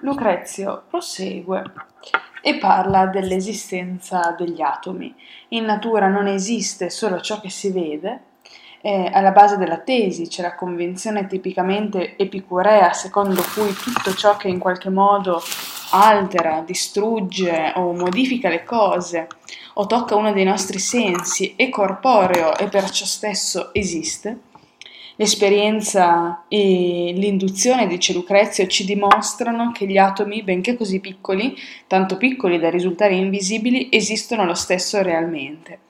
Lucrezio 0.00 0.84
prosegue 0.88 1.62
e 2.42 2.56
parla 2.56 3.06
dell'esistenza 3.06 4.34
degli 4.36 4.62
atomi. 4.62 5.14
In 5.48 5.64
natura 5.64 6.08
non 6.08 6.26
esiste 6.26 6.88
solo 6.88 7.20
ciò 7.20 7.40
che 7.40 7.50
si 7.50 7.70
vede, 7.70 8.28
eh, 8.82 9.10
alla 9.12 9.32
base 9.32 9.58
della 9.58 9.78
tesi 9.78 10.26
c'è 10.26 10.40
la 10.40 10.54
convinzione 10.54 11.26
tipicamente 11.26 12.16
epicurea 12.16 12.94
secondo 12.94 13.42
cui 13.54 13.74
tutto 13.74 14.14
ciò 14.14 14.38
che 14.38 14.48
in 14.48 14.58
qualche 14.58 14.88
modo 14.88 15.42
altera, 15.90 16.62
distrugge 16.64 17.72
o 17.76 17.92
modifica 17.92 18.48
le 18.48 18.64
cose 18.64 19.28
o 19.74 19.86
tocca 19.86 20.16
uno 20.16 20.32
dei 20.32 20.44
nostri 20.44 20.78
sensi 20.78 21.54
è 21.56 21.68
corporeo 21.68 22.56
e 22.56 22.68
perciò 22.68 23.04
stesso 23.04 23.74
esiste. 23.74 24.48
L'esperienza 25.20 26.44
e 26.48 27.12
l'induzione, 27.14 27.86
dice 27.86 28.14
Lucrezio, 28.14 28.66
ci 28.66 28.86
dimostrano 28.86 29.70
che 29.70 29.84
gli 29.86 29.98
atomi, 29.98 30.42
benché 30.42 30.78
così 30.78 30.98
piccoli, 30.98 31.54
tanto 31.86 32.16
piccoli 32.16 32.58
da 32.58 32.70
risultare 32.70 33.16
invisibili, 33.16 33.88
esistono 33.90 34.46
lo 34.46 34.54
stesso 34.54 35.02
realmente. 35.02 35.80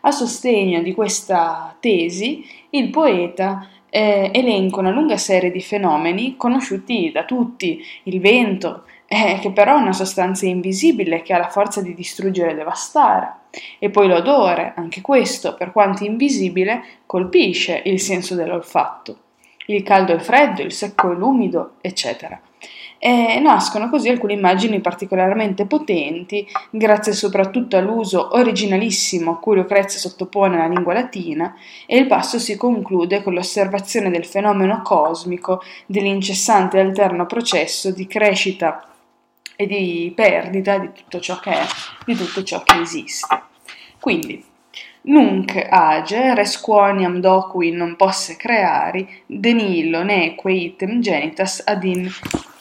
A 0.00 0.10
sostegno 0.10 0.82
di 0.82 0.92
questa 0.92 1.76
tesi, 1.78 2.44
il 2.70 2.90
poeta 2.90 3.68
eh, 3.90 4.28
elenca 4.34 4.80
una 4.80 4.90
lunga 4.90 5.18
serie 5.18 5.52
di 5.52 5.60
fenomeni 5.60 6.34
conosciuti 6.36 7.12
da 7.12 7.22
tutti, 7.22 7.80
il 8.02 8.18
vento, 8.18 8.86
eh, 9.06 9.38
che 9.40 9.52
però 9.52 9.76
è 9.76 9.80
una 9.82 9.92
sostanza 9.92 10.46
invisibile 10.46 11.22
che 11.22 11.32
ha 11.32 11.38
la 11.38 11.48
forza 11.48 11.80
di 11.80 11.94
distruggere 11.94 12.50
e 12.50 12.54
devastare, 12.56 13.34
e 13.78 13.90
poi 13.90 14.08
l'odore, 14.08 14.72
anche 14.76 15.00
questo, 15.00 15.54
per 15.54 15.72
quanto 15.72 16.04
invisibile, 16.04 16.82
colpisce 17.06 17.82
il 17.84 18.00
senso 18.00 18.34
dell'olfatto, 18.34 19.16
il 19.66 19.82
caldo 19.82 20.12
e 20.12 20.16
il 20.16 20.20
freddo, 20.22 20.62
il 20.62 20.72
secco 20.72 21.10
e 21.10 21.14
l'umido, 21.14 21.72
eccetera. 21.80 22.40
E 23.02 23.40
nascono 23.40 23.88
così 23.88 24.10
alcune 24.10 24.34
immagini 24.34 24.80
particolarmente 24.80 25.64
potenti, 25.64 26.46
grazie 26.68 27.14
soprattutto 27.14 27.78
all'uso 27.78 28.36
originalissimo 28.36 29.30
a 29.30 29.38
cui 29.38 29.56
Lucrezia 29.56 29.98
sottopone 29.98 30.58
la 30.58 30.66
lingua 30.66 30.92
latina, 30.92 31.54
e 31.86 31.96
il 31.96 32.06
passo 32.06 32.38
si 32.38 32.58
conclude 32.58 33.22
con 33.22 33.32
l'osservazione 33.32 34.10
del 34.10 34.26
fenomeno 34.26 34.82
cosmico 34.82 35.62
dell'incessante 35.86 36.76
e 36.76 36.80
alterno 36.80 37.24
processo 37.24 37.90
di 37.90 38.06
crescita 38.06 38.89
e 39.60 39.66
di 39.66 40.10
perdita 40.14 40.78
di 40.78 40.90
tutto 40.90 41.20
ciò 41.20 41.38
che 41.38 41.50
è, 41.50 41.66
di 42.06 42.14
tutto 42.14 42.42
ciò 42.42 42.62
che 42.62 42.80
esiste. 42.80 43.26
Quindi, 44.00 44.42
Nunc 45.02 45.66
age 45.68 46.34
res 46.34 46.58
quoniam 46.58 47.20
docui 47.20 47.70
non 47.70 47.94
posse 47.96 48.36
creari, 48.36 49.06
denillo 49.26 50.02
neque 50.02 50.54
item 50.54 51.00
genitas 51.02 51.62
ad 51.66 51.84
in 51.84 52.08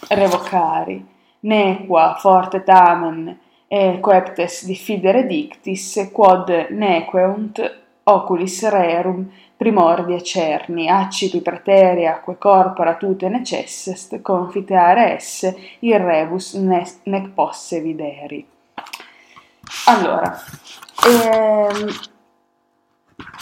revocari. 0.09 1.05
Nequa 1.41 2.17
forte 2.19 2.63
tamen 2.63 3.39
e 3.65 3.99
coeptes 4.01 4.65
diffidere 4.65 5.25
dictis, 5.25 6.09
quod 6.11 6.67
nequeunt 6.69 7.79
oculis 8.03 8.67
rerum 8.67 9.25
primordia 9.59 10.21
cerni, 10.21 10.87
accipi 10.87 11.41
praeteria 11.41 12.13
acque 12.13 12.37
corpora 12.37 12.95
tute 12.95 13.27
necessest, 13.27 14.21
confiteare 14.21 15.15
esse, 15.15 15.53
il 15.79 15.99
rebus 15.99 16.53
nec 16.53 17.27
posse 17.33 17.81
videri. 17.81 18.47
Allora, 19.87 20.33
ehm, 21.05 21.87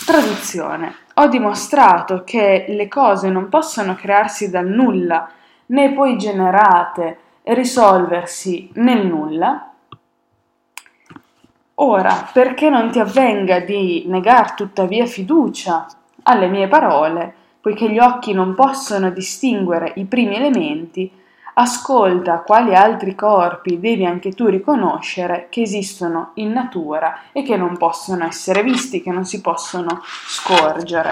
traduzione. 0.08 0.96
Ho 1.14 1.28
dimostrato 1.28 2.24
che 2.24 2.66
le 2.68 2.88
cose 2.88 3.30
non 3.30 3.48
possono 3.48 3.94
crearsi 3.94 4.50
dal 4.50 4.66
nulla, 4.66 5.30
né 5.68 5.94
poi 5.94 6.18
generate 6.18 7.20
e 7.44 7.54
risolversi 7.54 8.72
nel 8.74 9.06
nulla, 9.06 9.72
ora 11.76 12.28
perché 12.34 12.70
non 12.72 12.90
ti 12.90 12.98
avvenga 12.98 13.60
di 13.60 14.06
negar 14.08 14.56
tuttavia 14.56 15.06
fiducia 15.06 15.86
alle 16.28 16.48
mie 16.48 16.68
parole, 16.68 17.34
poiché 17.62 17.90
gli 17.90 18.00
occhi 18.00 18.34
non 18.34 18.54
possono 18.54 19.10
distinguere 19.10 19.94
i 19.96 20.06
primi 20.06 20.36
elementi, 20.36 21.10
ascolta 21.54 22.44
quali 22.46 22.76
altri 22.76 23.16
corpi 23.16 23.80
devi 23.80 24.06
anche 24.06 24.32
tu 24.32 24.46
riconoscere 24.48 25.48
che 25.50 25.62
esistono 25.62 26.32
in 26.36 26.52
natura 26.52 27.22
e 27.32 27.44
che 27.44 27.58
non 27.58 27.78
possono 27.78 28.26
essere 28.26 28.62
visti, 28.62 29.02
che 29.02 29.12
non 29.12 29.26
si 29.26 29.42
possono 29.42 30.02
scorgere. 30.04 31.12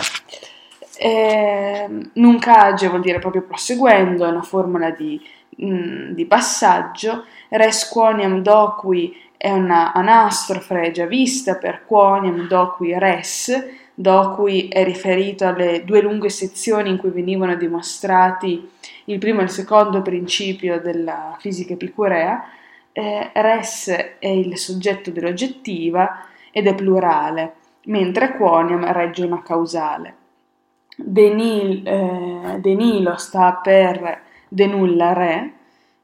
Eh, 0.98 1.90
nuncage 2.14 2.88
vuol 2.88 3.02
dire 3.02 3.20
proprio 3.20 3.42
proseguendo, 3.44 4.26
è 4.26 4.30
una 4.30 4.44
formula 4.44 4.92
di, 4.92 5.20
mh, 5.58 5.68
mm, 5.68 6.12
di 6.12 6.26
passaggio. 6.26 7.24
Res 7.50 7.90
quoniam 7.90 8.42
doqui 8.42 9.24
è 9.38 9.52
una 9.52 9.94
anastrofe 9.94 10.92
già 10.92 11.06
vista 11.06 11.56
per 11.56 11.86
quoniam 11.86 12.48
doqui 12.48 12.98
res, 12.98 13.52
doqui 13.96 14.68
è 14.68 14.84
riferito 14.84 15.48
alle 15.48 15.84
due 15.86 16.02
lunghe 16.02 16.30
sezioni 16.30 16.90
in 16.90 16.98
cui 16.98 17.10
venivano 17.10 17.56
dimostrati 17.56 18.70
il 19.06 19.18
primo 19.18 19.40
e 19.40 19.44
il 19.44 19.50
secondo 19.50 20.02
principio 20.02 20.80
della 20.82 21.36
fisica 21.40 21.74
epicurea. 21.74 22.44
Eh, 22.92 23.32
res 23.34 23.88
è 24.20 24.28
il 24.28 24.58
soggetto 24.58 25.12
dell'oggettiva 25.12 26.26
ed 26.52 26.68
è 26.68 26.76
plurale, 26.76 27.54
mentre 27.86 28.36
quoniam 28.38 28.92
regge 28.92 29.26
una 29.26 29.42
causale. 29.42 30.16
Denil, 30.96 31.86
eh, 31.86 32.60
Denilo 32.60 33.18
sta 33.18 33.60
per 33.62 34.22
denullare, 34.48 35.54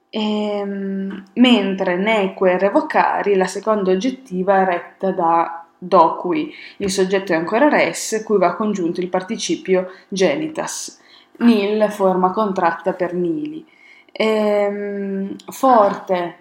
ehm, 0.10 1.24
mentre 1.36 1.96
neque 1.96 2.58
revocari, 2.58 3.36
la 3.36 3.46
seconda 3.46 3.92
oggettiva 3.92 4.62
è 4.62 4.66
retta 4.66 5.12
da 5.12 5.61
doqui, 5.84 6.54
il 6.78 6.92
soggetto 6.92 7.34
è 7.34 7.36
ancora 7.36 7.70
res, 7.70 8.22
cui 8.26 8.38
va 8.38 8.56
congiunto 8.56 9.02
il 9.02 9.10
participio 9.10 9.92
genitas. 10.08 11.00
Nil, 11.38 11.90
forma 11.90 12.32
contratta 12.32 12.94
per 12.94 13.14
nili. 13.14 13.66
Ehm, 14.12 15.36
forte, 15.48 16.36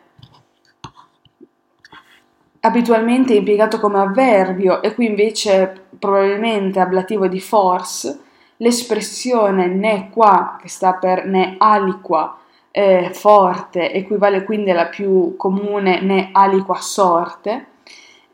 abitualmente 2.61 3.34
impiegato 3.34 3.81
come 3.81 4.01
avverbio 4.01 4.83
e 4.83 4.93
qui 4.95 5.06
invece 5.06 5.87
probabilmente 5.99 6.81
ablativo 6.81 7.28
di 7.28 7.41
force, 7.41 8.28
L'espressione 8.62 9.69
ne 9.69 10.11
qua, 10.11 10.59
che 10.61 10.69
sta 10.69 10.93
per 10.93 11.25
ne 11.25 11.55
aliqua, 11.57 12.37
eh, 12.71 13.09
forte, 13.11 13.91
equivale 13.91 14.45
quindi 14.45 14.71
alla 14.71 14.84
più 14.84 15.34
comune 15.37 16.03
ne 16.03 16.28
aliqua 16.31 16.77
sorte. 16.77 17.67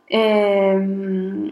Ehm, 0.06 1.50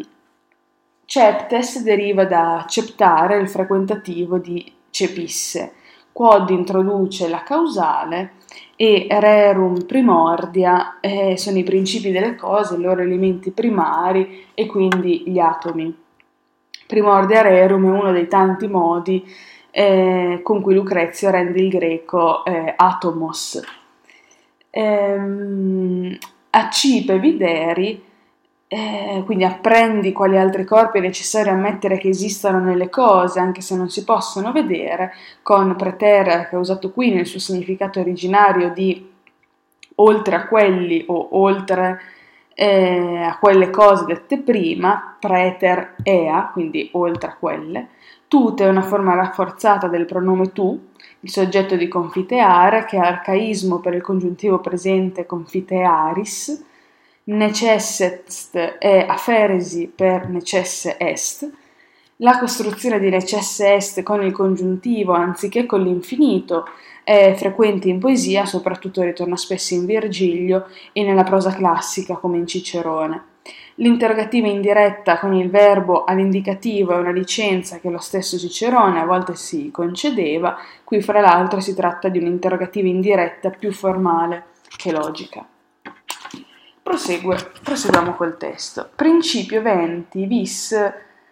ceptes 1.04 1.82
deriva 1.82 2.24
da 2.24 2.64
ceptare, 2.68 3.36
il 3.36 3.48
frequentativo 3.48 4.38
di 4.38 4.72
cepisse. 4.90 5.74
Quod 6.12 6.50
introduce 6.50 7.28
la 7.28 7.42
causale 7.42 8.34
e 8.76 9.08
rerum 9.10 9.84
primordia 9.84 11.00
eh, 11.00 11.36
sono 11.36 11.58
i 11.58 11.64
principi 11.64 12.12
delle 12.12 12.36
cose, 12.36 12.76
i 12.76 12.80
loro 12.80 13.02
elementi 13.02 13.50
primari 13.50 14.46
e 14.54 14.66
quindi 14.66 15.24
gli 15.26 15.38
atomi. 15.40 16.02
Primordia 16.86 17.42
rerum 17.42 17.86
è 17.86 17.98
uno 17.98 18.12
dei 18.12 18.28
tanti 18.28 18.68
modi 18.68 19.24
eh, 19.72 20.40
con 20.44 20.60
cui 20.60 20.74
Lucrezio 20.74 21.30
rende 21.30 21.60
il 21.60 21.68
greco 21.68 22.44
eh, 22.44 22.74
atomos. 22.76 23.60
Ehm, 24.70 26.16
accipe 26.50 27.18
videri, 27.18 28.02
eh, 28.74 29.22
quindi 29.24 29.44
apprendi 29.44 30.10
quali 30.12 30.36
altri 30.36 30.64
corpi 30.64 30.98
è 30.98 31.00
necessario 31.00 31.52
ammettere 31.52 31.96
che 31.96 32.08
esistano 32.08 32.58
nelle 32.58 32.90
cose, 32.90 33.38
anche 33.38 33.60
se 33.60 33.76
non 33.76 33.88
si 33.88 34.02
possono 34.02 34.50
vedere, 34.50 35.12
con 35.42 35.76
preter, 35.76 36.48
che 36.48 36.56
è 36.56 36.58
usato 36.58 36.90
qui 36.90 37.14
nel 37.14 37.24
suo 37.24 37.38
significato 37.38 38.00
originario 38.00 38.70
di 38.70 39.12
oltre 39.96 40.34
a 40.34 40.48
quelli 40.48 41.04
o 41.06 41.28
oltre 41.38 42.00
eh, 42.52 43.22
a 43.22 43.38
quelle 43.38 43.70
cose 43.70 44.06
dette 44.06 44.38
prima, 44.38 45.16
preter 45.20 45.94
ea, 46.02 46.50
quindi 46.52 46.88
oltre 46.94 47.30
a 47.30 47.36
quelle, 47.38 47.88
tut 48.26 48.60
è 48.60 48.66
una 48.66 48.82
forma 48.82 49.14
rafforzata 49.14 49.86
del 49.86 50.04
pronome 50.04 50.50
tu, 50.50 50.88
il 51.20 51.30
soggetto 51.30 51.76
di 51.76 51.86
confiteare, 51.86 52.86
che 52.86 52.96
è 52.96 53.00
arcaismo 53.00 53.78
per 53.78 53.94
il 53.94 54.02
congiuntivo 54.02 54.58
presente 54.58 55.26
confitearis, 55.26 56.72
necesset 57.24 58.78
è 58.78 59.06
aferesi 59.08 59.90
per 59.94 60.28
necesse 60.28 60.96
est, 60.98 61.50
la 62.18 62.38
costruzione 62.38 63.00
di 63.00 63.08
necesse 63.10 63.74
est 63.74 64.02
con 64.02 64.22
il 64.22 64.32
congiuntivo 64.32 65.12
anziché 65.14 65.66
con 65.66 65.82
l'infinito 65.82 66.64
è 67.02 67.34
frequente 67.36 67.88
in 67.88 67.98
poesia, 67.98 68.46
soprattutto 68.46 69.02
ritorna 69.02 69.36
spesso 69.36 69.74
in 69.74 69.84
Virgilio 69.84 70.66
e 70.92 71.02
nella 71.02 71.24
prosa 71.24 71.52
classica 71.52 72.14
come 72.14 72.38
in 72.38 72.46
Cicerone. 72.46 73.32
L'interrogativa 73.76 74.46
indiretta 74.46 75.18
con 75.18 75.34
il 75.34 75.50
verbo 75.50 76.04
all'indicativo 76.04 76.92
è 76.92 76.98
una 76.98 77.10
licenza 77.10 77.80
che 77.80 77.90
lo 77.90 77.98
stesso 77.98 78.38
Cicerone 78.38 79.00
a 79.00 79.04
volte 79.04 79.34
si 79.34 79.70
concedeva, 79.72 80.56
qui 80.84 81.02
fra 81.02 81.20
l'altro 81.20 81.58
si 81.60 81.74
tratta 81.74 82.08
di 82.08 82.18
un'interrogativa 82.18 82.88
indiretta 82.88 83.50
più 83.50 83.72
formale 83.72 84.44
che 84.76 84.92
logica. 84.92 85.44
Prosegue, 86.84 87.38
proseguiamo 87.62 88.12
col 88.12 88.36
testo. 88.36 88.90
Principio 88.94 89.62
venti 89.62 90.26
vis 90.26 90.76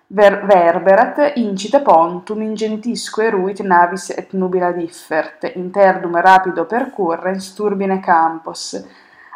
ver 0.07 0.47
verberat 0.47 1.33
incita 1.35 1.83
pontum 1.83 2.41
ingentisco 2.41 3.21
eruit 3.21 3.61
navis 3.61 4.09
et 4.17 4.33
nubila 4.33 4.73
differt, 4.73 5.53
interdum 5.55 6.17
rapido 6.17 6.65
percurrens 6.65 7.53
turbine 7.53 8.01
campos, 8.01 8.83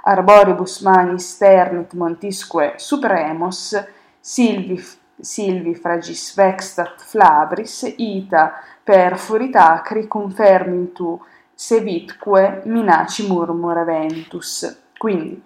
arboribus 0.04 0.80
manis 0.80 1.34
sternit 1.34 1.92
montisque 1.92 2.72
supremos, 2.78 3.76
silvi, 4.18 4.82
silvi 5.20 5.74
fragis 5.74 6.32
vextat 6.34 7.02
flabris, 7.02 7.92
ita 7.98 8.54
perfurit 8.82 9.54
acri 9.56 10.08
confermintu 10.08 11.20
sevitque 11.52 12.62
minaci 12.64 13.26
murmura 13.28 13.84
ventus. 13.84 14.64
Quindi, 14.96 15.42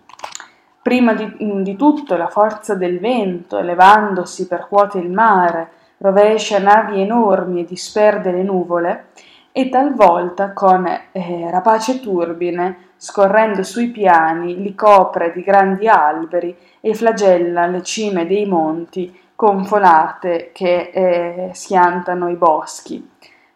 prima 0.82 1.14
di, 1.14 1.62
di 1.62 1.76
tutto 1.76 2.16
la 2.16 2.28
forza 2.28 2.74
del 2.74 2.98
vento, 2.98 3.58
elevandosi 3.58 4.46
percuote 4.46 4.98
il 4.98 5.10
mare, 5.10 5.68
rovescia 5.98 6.58
navi 6.58 7.00
enormi 7.00 7.60
e 7.60 7.64
disperde 7.66 8.32
le 8.32 8.42
nuvole, 8.42 9.04
e 9.52 9.68
talvolta 9.68 10.52
con 10.52 10.86
eh, 10.86 11.48
rapace 11.50 12.00
turbine 12.00 12.88
scorrendo 12.96 13.62
sui 13.62 13.88
piani, 13.88 14.60
li 14.62 14.74
copre 14.74 15.32
di 15.32 15.42
grandi 15.42 15.88
alberi 15.88 16.56
e 16.80 16.94
flagella 16.94 17.66
le 17.66 17.82
cime 17.82 18.26
dei 18.26 18.46
monti 18.46 19.18
confolate 19.34 20.50
che 20.52 20.90
eh, 20.92 21.50
schiantano 21.52 22.28
i 22.28 22.34
boschi. 22.34 23.10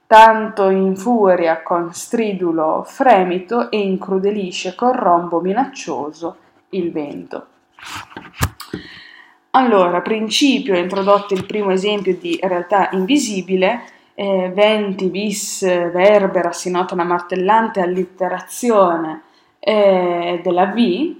Tanto 0.06 0.68
infuria 0.68 1.62
con 1.62 1.92
stridulo 1.92 2.82
fremito 2.86 3.70
e 3.70 3.78
incrudelisce 3.78 4.74
con 4.74 4.92
rombo 4.92 5.40
minaccioso 5.40 6.36
il 6.76 6.92
vento. 6.92 7.46
Allora, 9.50 10.00
principio, 10.00 10.76
introdotto 10.76 11.34
il 11.34 11.46
primo 11.46 11.70
esempio 11.70 12.16
di 12.16 12.38
realtà 12.42 12.88
invisibile, 12.92 13.84
eh, 14.14 14.50
venti 14.54 15.06
bis 15.06 15.64
verbera 15.64 16.52
si 16.52 16.70
nota 16.70 16.94
una 16.94 17.04
martellante 17.04 17.80
allitterazione 17.80 19.22
eh, 19.58 20.40
della 20.42 20.66
V, 20.66 21.16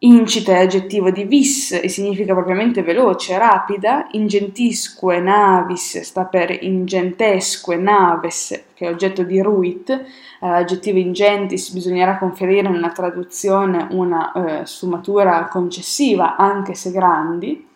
incita 0.00 0.52
è 0.52 0.60
aggettivo 0.60 1.10
di 1.10 1.24
vis 1.24 1.72
e 1.72 1.88
significa 1.88 2.32
propriamente 2.32 2.82
veloce, 2.82 3.36
rapida, 3.36 4.06
ingentisque 4.12 5.18
navis 5.18 6.00
sta 6.00 6.24
per 6.24 6.56
ingentesque 6.62 7.76
naves, 7.76 8.64
che 8.74 8.86
è 8.86 8.90
oggetto 8.90 9.24
di 9.24 9.40
ruit, 9.40 10.04
l'aggettivo 10.40 10.98
ingentis 10.98 11.72
bisognerà 11.72 12.18
conferire 12.18 12.68
una 12.68 12.90
traduzione 12.90 13.88
una 13.90 14.32
eh, 14.60 14.66
sfumatura 14.66 15.48
concessiva, 15.48 16.36
anche 16.36 16.74
se 16.74 16.92
grandi, 16.92 17.66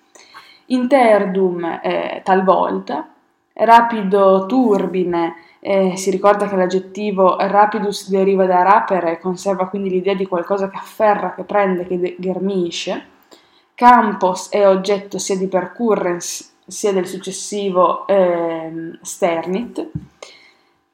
interdum 0.67 1.81
eh, 1.83 2.21
talvolta, 2.23 3.09
rapido 3.55 4.47
turbine 4.47 5.35
eh, 5.64 5.97
si 5.97 6.11
ricorda 6.11 6.49
che 6.49 6.56
l'aggettivo 6.56 7.37
rapidus 7.38 8.11
deriva 8.11 8.47
da 8.47 8.62
rapere 8.62 9.12
e 9.12 9.19
conserva 9.20 9.69
quindi 9.69 9.91
l'idea 9.91 10.14
di 10.14 10.26
qualcosa 10.26 10.69
che 10.69 10.76
afferra, 10.76 11.35
che 11.35 11.44
prende, 11.44 11.87
che 11.87 12.00
de- 12.00 12.17
ghermisce. 12.19 13.06
Campos 13.73 14.49
è 14.49 14.67
oggetto 14.67 15.19
sia 15.19 15.37
di 15.37 15.47
percurrence 15.47 16.47
sia 16.67 16.93
del 16.93 17.06
successivo 17.06 18.09
eh, 18.09 18.99
sternit. 19.03 19.88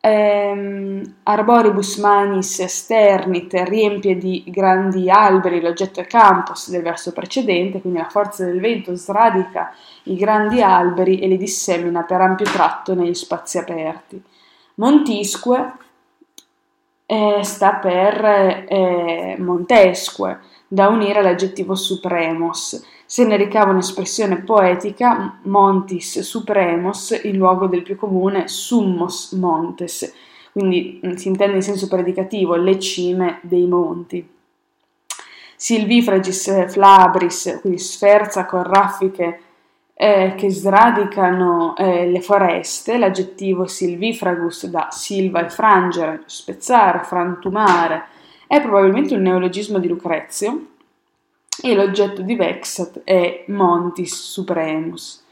Eh, 0.01 1.03
arboribus 1.23 1.97
manis 1.97 2.63
sternit 2.65 3.55
riempie 3.65 4.17
di 4.19 4.45
grandi 4.47 5.11
alberi 5.11 5.61
l'oggetto 5.61 6.01
è 6.01 6.07
campos 6.07 6.69
del 6.69 6.83
verso 6.83 7.13
precedente, 7.13 7.81
quindi 7.81 8.01
la 8.01 8.09
forza 8.11 8.45
del 8.45 8.61
vento 8.61 8.95
sradica 8.95 9.75
i 10.05 10.17
grandi 10.17 10.61
alberi 10.61 11.21
e 11.21 11.27
li 11.27 11.39
dissemina 11.39 12.03
per 12.03 12.21
ampio 12.21 12.45
tratto 12.45 12.95
negli 12.95 13.15
spazi 13.15 13.57
aperti. 13.57 14.23
Montisque 14.79 15.73
eh, 17.07 17.41
sta 17.43 17.75
per 17.75 18.25
eh, 18.69 19.37
Montesque, 19.39 20.41
da 20.69 20.89
unire 20.89 21.19
all'aggettivo 21.19 21.75
supremos. 21.75 22.85
Se 23.05 23.25
ne 23.25 23.37
ricava 23.37 23.73
un'espressione 23.73 24.43
poetica, 24.43 25.41
montis 25.45 26.21
supremos, 26.21 27.19
in 27.25 27.37
luogo 27.37 27.67
del 27.67 27.83
più 27.83 27.97
comune 27.97 28.47
summos 28.47 29.33
montes, 29.33 30.13
quindi 30.53 31.01
mm, 31.05 31.15
si 31.15 31.29
intende 31.29 31.57
in 31.57 31.63
senso 31.63 31.89
predicativo 31.89 32.55
le 32.55 32.79
cime 32.79 33.41
dei 33.43 33.67
monti. 33.67 34.29
Silvifragis 35.57 36.69
flabris, 36.71 37.59
quindi 37.63 37.79
sferza 37.79 38.45
con 38.45 38.63
raffiche 38.63 39.41
eh, 40.01 40.35
che 40.37 40.49
sradicano 40.49 41.75
eh, 41.77 42.07
le 42.07 42.21
foreste, 42.21 42.99
l'aggettivo 42.99 43.67
silvifragus 43.67 44.67
da 44.67 44.87
silva 44.93 45.45
e 45.45 45.51
frangere, 45.51 46.23
spezzare, 46.27 47.03
frantumare, 47.03 48.05
è 48.47 48.63
probabilmente 48.63 49.17
un 49.17 49.23
neologismo 49.23 49.81
di 49.81 49.89
Lucrezio 49.89 50.67
e 51.61 51.75
l'oggetto 51.75 52.23
di 52.23 52.37
Vexat 52.37 53.01
è 53.03 53.43
Montis 53.49 54.15
Supremus. 54.15 55.25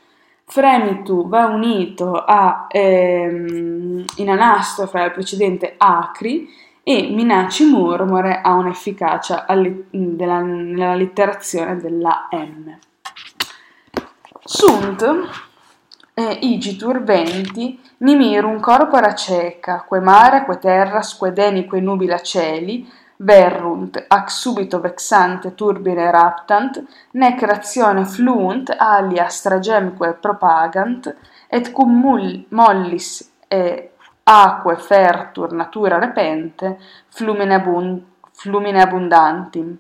Fremitu 0.45 1.29
va 1.29 1.47
unito 1.47 2.15
a, 2.15 2.67
ehm, 2.69 4.05
in 4.17 4.29
anastro 4.29 4.91
al 4.93 5.13
precedente 5.13 5.75
acri 5.77 6.49
e 6.83 7.09
Minaci 7.13 7.65
murmure 7.67 8.41
ha 8.41 8.55
un'efficacia 8.55 9.47
della, 9.91 10.41
nella 10.41 10.97
litterazione 10.97 11.77
della 11.77 12.29
M. 12.33 12.77
sunt 14.47 15.03
eh, 16.15 16.39
igitur 16.41 17.03
venti 17.03 17.79
nimirum 17.99 18.61
corpora 18.61 19.13
ceca, 19.13 19.85
que 19.89 19.99
mare, 19.99 20.45
que 20.45 20.59
terras, 20.59 21.15
que 21.19 21.33
deni, 21.33 21.67
que 21.67 21.81
nubila 21.81 22.19
celi, 22.19 22.89
verrunt, 23.17 24.05
ac 24.09 24.31
subito 24.31 24.79
vexante 24.81 25.55
turbine 25.55 26.11
raptant, 26.11 26.87
nec 27.13 27.41
ratione 27.43 28.05
fluunt, 28.05 28.71
alia 28.71 29.29
stragemque 29.29 30.13
propagant, 30.21 31.17
et 31.49 31.73
cum 31.73 31.91
mollis 32.49 33.33
e 33.49 33.91
aquae 34.23 34.77
fertur 34.77 35.53
natura 35.53 35.99
repente, 35.99 36.79
flumine, 37.09 37.55
abund, 37.55 38.03
flumine 38.31 38.81
abundantim, 38.81 39.77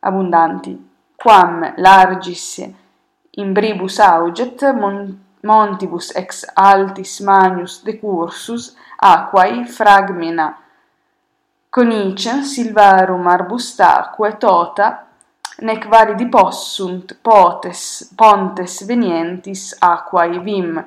abundanti, 0.00 0.76
quam 1.16 1.72
largis 1.76 2.78
imbribus 3.40 3.98
auget 4.00 4.62
montibus 5.42 6.10
ex 6.16 6.44
altis 6.54 7.20
manius 7.20 7.82
decursus 7.84 8.76
aquae 9.00 9.64
fragmina. 9.64 10.56
Conicem 11.70 12.42
silvarum 12.42 13.26
arbustaque 13.26 14.36
tota 14.38 15.06
nec 15.62 15.86
validi 15.88 16.26
possunt 16.28 17.18
potes 17.22 18.12
pontes 18.16 18.86
venientis 18.86 19.76
aquae 19.80 20.38
vim 20.38 20.78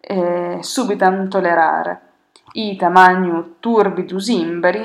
eh, 0.00 0.58
subitam 0.62 1.28
tolerare. 1.28 2.00
Ita 2.54 2.88
magnu 2.88 3.56
turbidus 3.60 4.28
imberi 4.28 4.84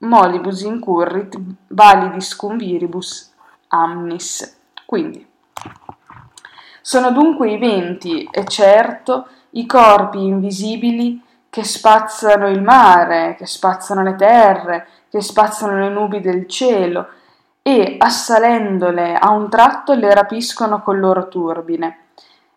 molibus 0.00 0.62
incurrit 0.62 1.32
validis 1.70 2.34
cum 2.36 2.58
viribus 2.58 3.32
amnis. 3.68 4.28
Quindi 4.86 5.35
sono 6.86 7.10
dunque 7.10 7.50
i 7.50 7.58
venti, 7.58 8.28
e 8.30 8.44
certo, 8.44 9.26
i 9.50 9.66
corpi 9.66 10.24
invisibili 10.24 11.20
che 11.50 11.64
spazzano 11.64 12.48
il 12.48 12.62
mare, 12.62 13.34
che 13.36 13.44
spazzano 13.44 14.04
le 14.04 14.14
terre, 14.14 14.86
che 15.10 15.20
spazzano 15.20 15.80
le 15.80 15.88
nubi 15.88 16.20
del 16.20 16.46
cielo, 16.46 17.08
e, 17.60 17.96
assalendole 17.98 19.16
a 19.16 19.30
un 19.30 19.50
tratto, 19.50 19.94
le 19.94 20.14
rapiscono 20.14 20.80
col 20.80 21.00
loro 21.00 21.26
turbine, 21.26 22.02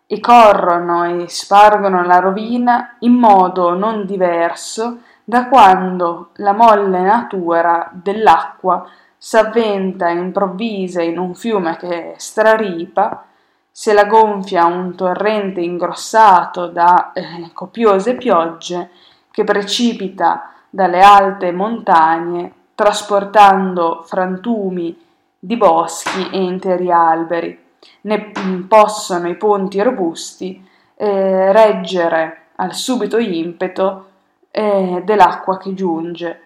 e 0.06 0.20
corrono 0.20 1.02
e 1.06 1.28
spargono 1.28 2.04
la 2.04 2.20
rovina 2.20 2.98
in 3.00 3.14
modo 3.14 3.74
non 3.74 4.06
diverso 4.06 4.98
da 5.24 5.48
quando 5.48 6.28
la 6.36 6.52
molle 6.52 7.00
natura 7.00 7.90
dell'acqua 7.92 8.88
s'avventa 9.18 10.08
improvvisa 10.08 11.02
in 11.02 11.18
un 11.18 11.34
fiume 11.34 11.76
che 11.76 12.14
straripa, 12.16 13.24
se 13.70 13.92
la 13.92 14.04
gonfia 14.04 14.66
un 14.66 14.94
torrente 14.94 15.60
ingrossato 15.60 16.66
da 16.66 17.12
eh, 17.12 17.50
copiose 17.52 18.14
piogge 18.14 18.90
che 19.30 19.44
precipita 19.44 20.52
dalle 20.68 21.00
alte 21.00 21.52
montagne, 21.52 22.52
trasportando 22.74 24.02
frantumi 24.04 24.96
di 25.38 25.56
boschi 25.56 26.30
e 26.30 26.42
interi 26.42 26.90
alberi. 26.90 27.58
Ne 28.02 28.32
possono 28.68 29.28
i 29.28 29.36
ponti 29.36 29.80
robusti 29.82 30.68
eh, 30.96 31.52
reggere 31.52 32.48
al 32.56 32.74
subito 32.74 33.18
impeto 33.18 34.08
eh, 34.50 35.02
dell'acqua 35.04 35.56
che 35.56 35.72
giunge, 35.74 36.40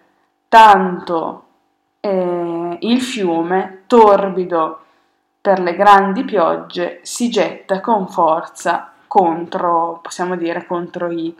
tanto 0.47 1.43
eh, 1.99 2.77
il 2.79 3.01
fiume, 3.01 3.83
torbido 3.87 4.79
per 5.45 5.59
le 5.59 5.75
grandi 5.75 6.23
piogge, 6.23 7.01
si 7.03 7.29
getta 7.29 7.79
con 7.79 8.07
forza 8.07 8.93
contro, 9.05 9.99
possiamo 10.01 10.35
dire, 10.35 10.65
contro 10.65 11.11
i, 11.11 11.35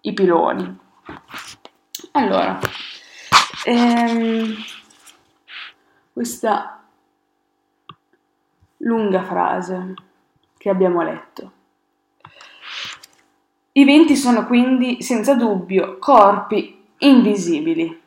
i 0.00 0.14
piloni. 0.14 0.78
Allora, 2.12 2.58
ehm, 3.66 4.54
questa 6.10 6.82
lunga 8.78 9.22
frase 9.24 9.92
che 10.56 10.70
abbiamo 10.70 11.02
letto. 11.02 11.52
I 13.72 13.84
venti 13.84 14.16
sono 14.16 14.46
quindi 14.46 15.02
senza 15.02 15.34
dubbio 15.34 15.98
corpi 15.98 16.82
invisibili. 16.96 17.99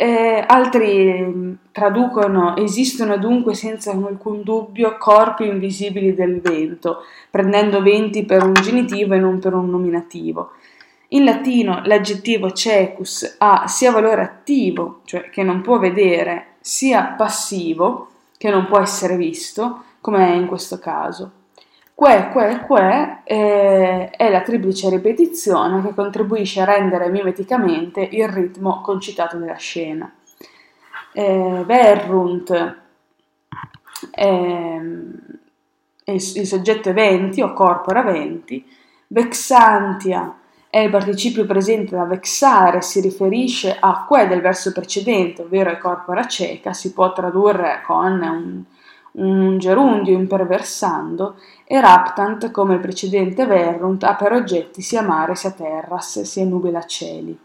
Eh, 0.00 0.44
altri 0.46 1.12
mm, 1.12 1.52
traducono 1.72 2.54
esistono 2.54 3.16
dunque 3.18 3.54
senza 3.54 3.90
alcun 3.90 4.44
dubbio 4.44 4.96
corpi 4.96 5.48
invisibili 5.48 6.14
del 6.14 6.40
vento, 6.40 6.98
prendendo 7.28 7.82
venti 7.82 8.24
per 8.24 8.44
un 8.44 8.52
genitivo 8.52 9.14
e 9.14 9.18
non 9.18 9.40
per 9.40 9.54
un 9.54 9.68
nominativo. 9.68 10.50
In 11.08 11.24
latino 11.24 11.80
l'aggettivo 11.82 12.52
cecus 12.52 13.34
ha 13.38 13.66
sia 13.66 13.90
valore 13.90 14.22
attivo, 14.22 15.00
cioè 15.04 15.30
che 15.30 15.42
non 15.42 15.62
può 15.62 15.80
vedere, 15.80 16.58
sia 16.60 17.02
passivo, 17.16 18.10
che 18.36 18.50
non 18.50 18.66
può 18.66 18.78
essere 18.78 19.16
visto, 19.16 19.82
come 20.00 20.28
è 20.28 20.36
in 20.36 20.46
questo 20.46 20.78
caso. 20.78 21.37
Que, 21.98 22.28
que, 22.28 22.64
que 22.64 23.22
eh, 23.24 24.10
è 24.10 24.30
la 24.30 24.42
triplice 24.42 24.88
ripetizione 24.88 25.82
che 25.82 25.94
contribuisce 25.94 26.60
a 26.60 26.64
rendere 26.64 27.08
mimeticamente 27.08 28.08
il 28.12 28.28
ritmo 28.28 28.80
concitato 28.82 29.36
della 29.36 29.56
scena. 29.56 30.08
Eh, 31.12 31.64
verrunt 31.66 32.76
eh, 34.12 34.80
il, 36.04 36.14
il 36.14 36.46
soggetto 36.46 36.88
eventi 36.88 37.42
o 37.42 37.52
corpora 37.52 38.02
venti, 38.02 38.64
vexantia 39.08 40.38
è 40.70 40.78
il 40.78 40.90
participio 40.90 41.46
presente 41.46 41.96
da 41.96 42.04
vexare, 42.04 42.80
si 42.80 43.00
riferisce 43.00 43.76
a 43.76 44.04
que 44.06 44.28
del 44.28 44.40
verso 44.40 44.70
precedente, 44.70 45.42
ovvero 45.42 45.70
ai 45.70 45.78
corpora 45.80 46.28
cieca, 46.28 46.72
si 46.72 46.92
può 46.92 47.12
tradurre 47.12 47.82
con 47.84 48.22
un 48.22 48.62
un 49.18 49.58
gerundio 49.58 50.14
imperversando, 50.14 51.36
e 51.64 51.80
raptant, 51.80 52.50
come 52.50 52.74
il 52.74 52.80
precedente 52.80 53.46
verrunt, 53.46 54.04
ha 54.04 54.14
per 54.14 54.32
oggetti 54.32 54.82
sia 54.82 55.02
mare 55.02 55.34
sia 55.34 55.52
terras, 55.52 56.22
sia 56.22 56.44
nubila 56.44 56.82
cieli. 56.82 57.38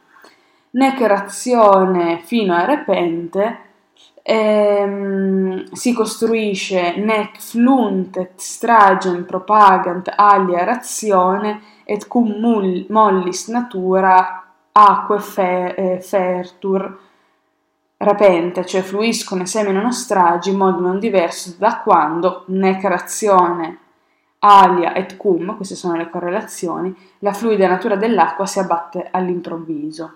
Nec 0.72 1.02
razione 1.02 2.22
fino 2.24 2.56
a 2.56 2.66
repente 2.66 3.58
ehm, 4.24 5.66
si 5.72 5.94
costruisce 5.94 6.96
nec 6.98 7.40
flunt 7.40 8.18
et 8.18 8.32
stragem 8.38 9.26
propagant 9.26 10.12
alia 10.16 10.64
razione 10.64 11.62
et 11.84 12.08
cum 12.08 12.40
mollis 12.88 13.48
natura 13.50 14.44
aquae 14.72 15.76
eh, 15.76 16.00
fertur 16.02 16.98
rapente, 18.04 18.66
cioè 18.66 18.82
fluiscono 18.82 19.44
e 19.44 19.46
seminano 19.46 19.92
stragi 19.92 20.52
in 20.52 20.58
modo 20.58 20.80
non 20.80 21.00
diverso 21.00 21.56
da 21.58 21.80
quando, 21.80 22.44
nec 22.48 22.84
razione, 22.84 23.78
alia 24.40 24.94
et 24.94 25.18
cum, 25.18 25.56
queste 25.56 25.76
sono 25.76 25.96
le 25.96 26.10
correlazioni, 26.10 26.96
la 27.20 27.34
fluida 27.34 27.68
natura 27.68 27.96
dell'acqua 27.96 28.46
si 28.46 28.60
abbatte 28.60 29.08
all'improvviso. 29.10 30.16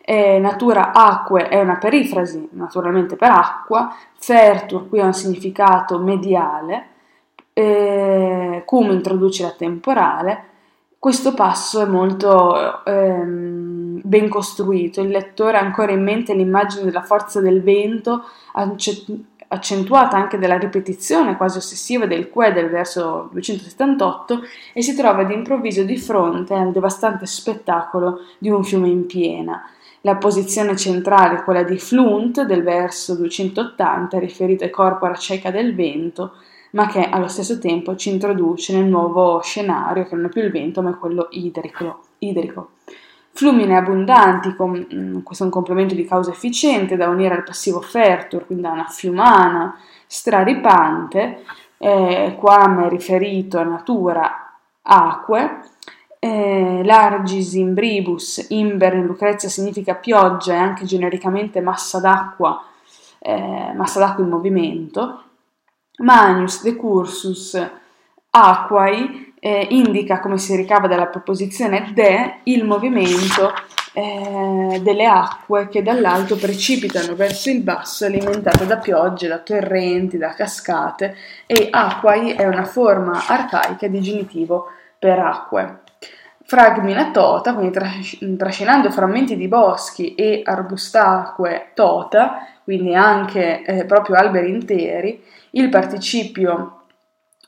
E 0.00 0.38
natura 0.38 0.92
acque 0.92 1.48
è 1.48 1.60
una 1.60 1.76
perifrasi, 1.78 2.50
naturalmente 2.52 3.16
per 3.16 3.30
acqua, 3.32 3.92
fertur 4.16 4.88
qui 4.88 5.00
ha 5.00 5.04
un 5.04 5.12
significato 5.12 5.98
mediale, 5.98 6.88
eh, 7.52 8.62
cum 8.64 8.90
introduce 8.92 9.42
la 9.42 9.50
temporale, 9.50 10.44
questo 10.98 11.34
passo 11.34 11.82
è 11.82 11.86
molto 11.86 12.84
ehm, 12.84 14.00
ben 14.02 14.28
costruito, 14.28 15.00
il 15.00 15.08
lettore 15.08 15.58
ha 15.58 15.60
ancora 15.60 15.92
in 15.92 16.02
mente 16.02 16.34
l'immagine 16.34 16.84
della 16.84 17.02
forza 17.02 17.40
del 17.40 17.62
vento, 17.62 18.24
accentuata 19.48 20.16
anche 20.16 20.38
dalla 20.38 20.58
ripetizione 20.58 21.36
quasi 21.36 21.58
ossessiva 21.58 22.06
del 22.06 22.30
que 22.30 22.52
del 22.52 22.68
verso 22.68 23.28
278 23.32 24.40
e 24.72 24.82
si 24.82 24.96
trova 24.96 25.24
d'improvviso 25.24 25.84
di 25.84 25.96
fronte 25.96 26.54
al 26.54 26.72
devastante 26.72 27.26
spettacolo 27.26 28.20
di 28.38 28.50
un 28.50 28.64
fiume 28.64 28.88
in 28.88 29.06
piena. 29.06 29.62
La 30.00 30.16
posizione 30.16 30.76
centrale, 30.76 31.42
quella 31.42 31.62
di 31.62 31.78
Flunt 31.78 32.42
del 32.42 32.62
verso 32.62 33.16
280, 33.16 34.18
riferita 34.18 34.64
ai 34.64 34.70
corpora 34.70 35.14
cieca 35.14 35.50
del 35.50 35.74
vento, 35.74 36.34
ma 36.76 36.86
che 36.86 37.08
allo 37.08 37.26
stesso 37.26 37.58
tempo 37.58 37.96
ci 37.96 38.10
introduce 38.10 38.74
nel 38.74 38.84
nuovo 38.84 39.40
scenario 39.40 40.06
che 40.06 40.14
non 40.14 40.26
è 40.26 40.28
più 40.28 40.42
il 40.42 40.50
vento 40.50 40.82
ma 40.82 40.90
è 40.90 40.98
quello 40.98 41.28
idrico. 41.30 42.00
idrico. 42.18 42.70
Flumine 43.32 43.76
abbondanti, 43.76 44.54
com, 44.54 44.86
mm, 44.94 45.20
questo 45.20 45.44
è 45.44 45.46
un 45.46 45.52
complemento 45.52 45.94
di 45.94 46.04
causa 46.04 46.30
efficiente 46.30 46.96
da 46.96 47.08
unire 47.08 47.34
al 47.34 47.44
passivo 47.44 47.80
fertur, 47.80 48.46
quindi 48.46 48.66
a 48.66 48.72
una 48.72 48.86
fiumana 48.88 49.78
straripante, 50.06 51.44
eh, 51.78 52.36
quam 52.38 52.84
è 52.84 52.88
riferito 52.88 53.58
a 53.58 53.62
natura 53.62 54.52
acque, 54.82 55.60
eh, 56.18 56.82
largis 56.84 57.54
imbribus, 57.54 58.46
imber 58.50 58.94
in 58.94 59.06
Lucrezia 59.06 59.48
significa 59.48 59.94
pioggia 59.94 60.54
e 60.54 60.58
anche 60.58 60.84
genericamente 60.84 61.60
massa 61.60 62.00
d'acqua, 62.00 62.62
eh, 63.18 63.72
massa 63.74 63.98
d'acqua 63.98 64.24
in 64.24 64.30
movimento, 64.30 65.25
Manius 65.98 66.62
decursus 66.62 67.60
aquae 68.30 69.32
eh, 69.38 69.66
indica, 69.70 70.20
come 70.20 70.38
si 70.38 70.54
ricava 70.56 70.86
dalla 70.86 71.06
proposizione 71.06 71.92
de, 71.94 72.40
il 72.44 72.64
movimento 72.64 73.52
eh, 73.92 74.80
delle 74.82 75.06
acque 75.06 75.68
che 75.68 75.82
dall'alto 75.82 76.36
precipitano 76.36 77.14
verso 77.14 77.48
il 77.48 77.62
basso 77.62 78.04
alimentate 78.04 78.66
da 78.66 78.76
piogge, 78.76 79.26
da 79.26 79.38
torrenti, 79.38 80.18
da 80.18 80.34
cascate 80.34 81.16
e 81.46 81.68
aquae 81.70 82.34
è 82.34 82.46
una 82.46 82.64
forma 82.64 83.24
arcaica 83.26 83.86
di 83.86 84.00
genitivo 84.02 84.66
per 84.98 85.18
acque. 85.18 85.80
Fragmina 86.44 87.10
tota, 87.10 87.54
quindi 87.54 88.36
trascinando 88.36 88.90
frammenti 88.90 89.34
di 89.34 89.48
boschi 89.48 90.14
e 90.14 90.42
arbustacque 90.44 91.70
tota, 91.74 92.46
quindi 92.62 92.94
anche 92.94 93.64
eh, 93.64 93.84
proprio 93.84 94.16
alberi 94.16 94.50
interi, 94.50 95.22
il 95.50 95.68
participio 95.68 96.82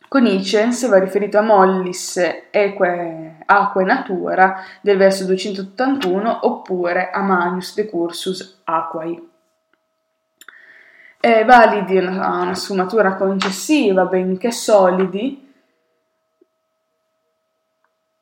conicens 0.09 0.89
va 0.89 0.99
riferito 0.99 1.39
a 1.39 1.43
mollis 1.43 2.17
eque 2.51 3.37
aquae 3.45 3.85
natura 3.85 4.63
del 4.81 4.97
verso 4.97 5.25
281 5.25 6.41
oppure 6.43 7.11
a 7.11 7.21
manius 7.21 7.75
decursus 7.75 8.61
aquae. 8.65 9.23
È 11.21 11.45
validi 11.45 11.97
una, 11.97 12.43
una 12.43 12.55
sfumatura 12.55 13.17
concessiva, 13.17 14.05
benché 14.05 14.53
solidi, 14.53 15.53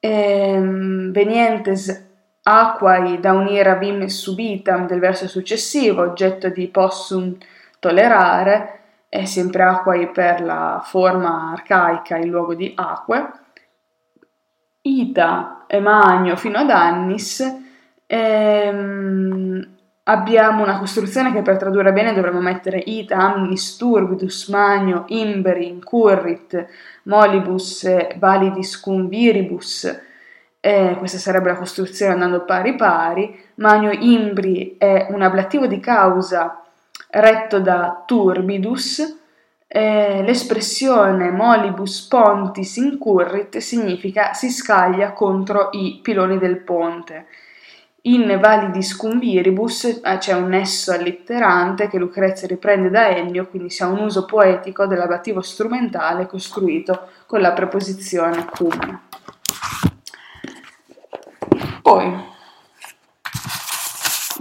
ehm, 0.01 1.13
venientes 1.13 2.05
aquae 2.43 3.21
da 3.21 3.33
unire 3.33 3.71
a 3.71 3.75
vim 3.75 4.07
subitam 4.07 4.87
del 4.87 5.01
verso 5.01 5.29
successivo, 5.29 6.03
oggetto 6.03 6.49
di 6.49 6.69
possum 6.69 7.37
tolerare, 7.81 8.76
è 9.17 9.25
sempre 9.25 9.63
Aquai 9.63 10.11
per 10.11 10.43
la 10.43 10.81
forma 10.85 11.53
arcaica 11.53 12.17
in 12.17 12.29
luogo 12.29 12.55
di 12.55 12.73
acque, 12.77 13.31
Ita 14.83 15.65
e 15.67 15.81
Magno 15.81 16.37
fino 16.37 16.59
ad 16.59 16.71
Annis, 16.71 17.43
ehm, 18.07 19.69
abbiamo 20.05 20.63
una 20.63 20.79
costruzione 20.79 21.33
che 21.33 21.41
per 21.41 21.57
tradurre 21.57 21.93
bene 21.93 22.13
dovremmo 22.13 22.41
mettere 22.41 22.79
Ita, 22.79 23.17
Amnis, 23.17 23.77
Turbidus, 23.77 24.49
Magno, 24.49 25.05
Imberi, 25.09 25.67
Incurrit, 25.67 26.67
Molibus, 27.05 28.17
Validis 28.19 28.79
cum 28.79 29.09
viribus, 29.09 30.01
eh, 30.61 30.95
questa 30.99 31.19
sarebbe 31.19 31.49
la 31.49 31.57
costruzione 31.57 32.13
andando 32.13 32.45
pari 32.45 32.77
pari, 32.77 33.45
Magno 33.55 33.91
Imbri 33.93 34.77
è 34.77 35.07
un 35.11 35.23
ablativo 35.23 35.67
di 35.67 35.81
causa 35.81 36.61
retto 37.21 37.61
da 37.61 38.03
Turbidus, 38.07 39.19
eh, 39.67 40.23
l'espressione 40.23 41.31
molibus 41.31 42.07
pontis 42.07 42.77
incurrit 42.77 43.59
significa 43.59 44.33
si 44.33 44.51
scaglia 44.51 45.13
contro 45.13 45.71
i 45.73 45.99
piloni 46.03 46.39
del 46.39 46.59
ponte. 46.59 47.27
in 48.07 48.39
validis 48.41 48.95
cum 48.95 49.19
viribus 49.19 49.85
eh, 49.85 50.19
c'è 50.19 50.33
un 50.33 50.49
nesso 50.49 50.93
allitterante 50.93 51.89
che 51.89 51.99
Lucrezia 51.99 52.47
riprende 52.47 52.89
da 52.89 53.09
Ennio, 53.09 53.49
quindi 53.49 53.75
ha 53.81 53.87
un 53.87 53.99
uso 53.99 54.25
poetico 54.25 54.87
dell'ablativo 54.87 55.41
strumentale 55.41 56.27
costruito 56.27 57.09
con 57.27 57.41
la 57.41 57.53
preposizione 57.53 58.45
cum. 58.45 59.01
Poi, 61.83 62.35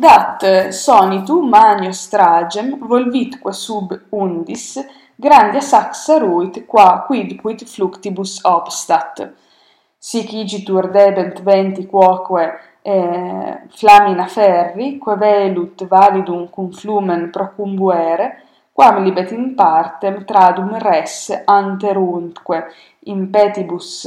dat 0.05 0.43
sonitu 0.69 1.39
manio 1.41 1.91
stragem 1.91 2.77
volvitque 2.79 3.53
sub 3.53 3.89
undis 4.09 4.65
grandia 5.15 5.61
saxa 5.61 6.17
ruit 6.19 6.65
qua 6.67 7.03
quidquid 7.07 7.63
fluctibus 7.65 8.39
obstat. 8.43 9.23
Sic 9.97 10.31
igitur 10.33 10.91
debent 10.91 11.41
venti 11.41 11.87
quoque 11.87 12.43
eh, 12.83 13.61
flamina 13.69 14.27
ferri 14.27 14.99
que 14.99 15.15
velut 15.15 15.87
validum 15.87 16.49
cum 16.49 16.71
flumen 16.71 17.31
procumbuere 17.31 18.43
quam 18.71 19.03
libet 19.03 19.31
in 19.31 19.55
partem 19.55 20.23
tradum 20.23 20.77
res 20.77 21.31
anteruntque 21.45 22.67
in 23.05 23.29
petibus 23.31 24.05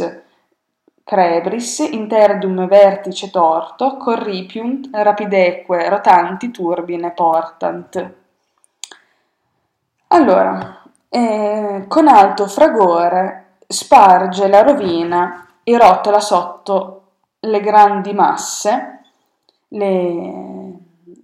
crebris 1.08 1.78
interdum 1.78 2.68
vertice 2.68 3.30
torto 3.30 3.96
corripiunt 3.96 4.90
rapideque 4.92 5.88
rotanti 5.88 6.50
turbine 6.50 7.12
portant. 7.12 8.14
Allora, 10.08 10.82
eh, 11.08 11.86
con 11.88 12.08
alto 12.08 12.46
fragore 12.46 13.54
sparge 13.66 14.48
la 14.48 14.60
rovina 14.60 15.46
e 15.62 15.78
rotola 15.78 16.20
sotto 16.20 17.02
le 17.40 17.60
grandi 17.60 18.12
masse, 18.12 19.00
le, 19.68 20.72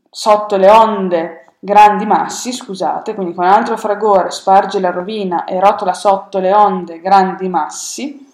sotto 0.08 0.56
le 0.56 0.70
onde 0.70 1.44
grandi 1.58 2.06
massi, 2.06 2.52
scusate, 2.52 3.14
quindi 3.14 3.34
con 3.34 3.44
altro 3.44 3.76
fragore 3.76 4.30
sparge 4.30 4.80
la 4.80 4.90
rovina 4.90 5.44
e 5.44 5.60
rotola 5.60 5.92
sotto 5.92 6.38
le 6.38 6.54
onde 6.54 7.00
grandi 7.00 7.50
massi, 7.50 8.32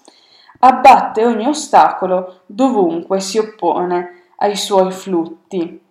abbatte 0.61 1.25
ogni 1.25 1.47
ostacolo 1.47 2.43
dovunque 2.47 3.21
si 3.21 3.39
oppone 3.39 4.25
ai 4.37 4.57
suoi 4.57 4.91
flutti. 4.91 5.83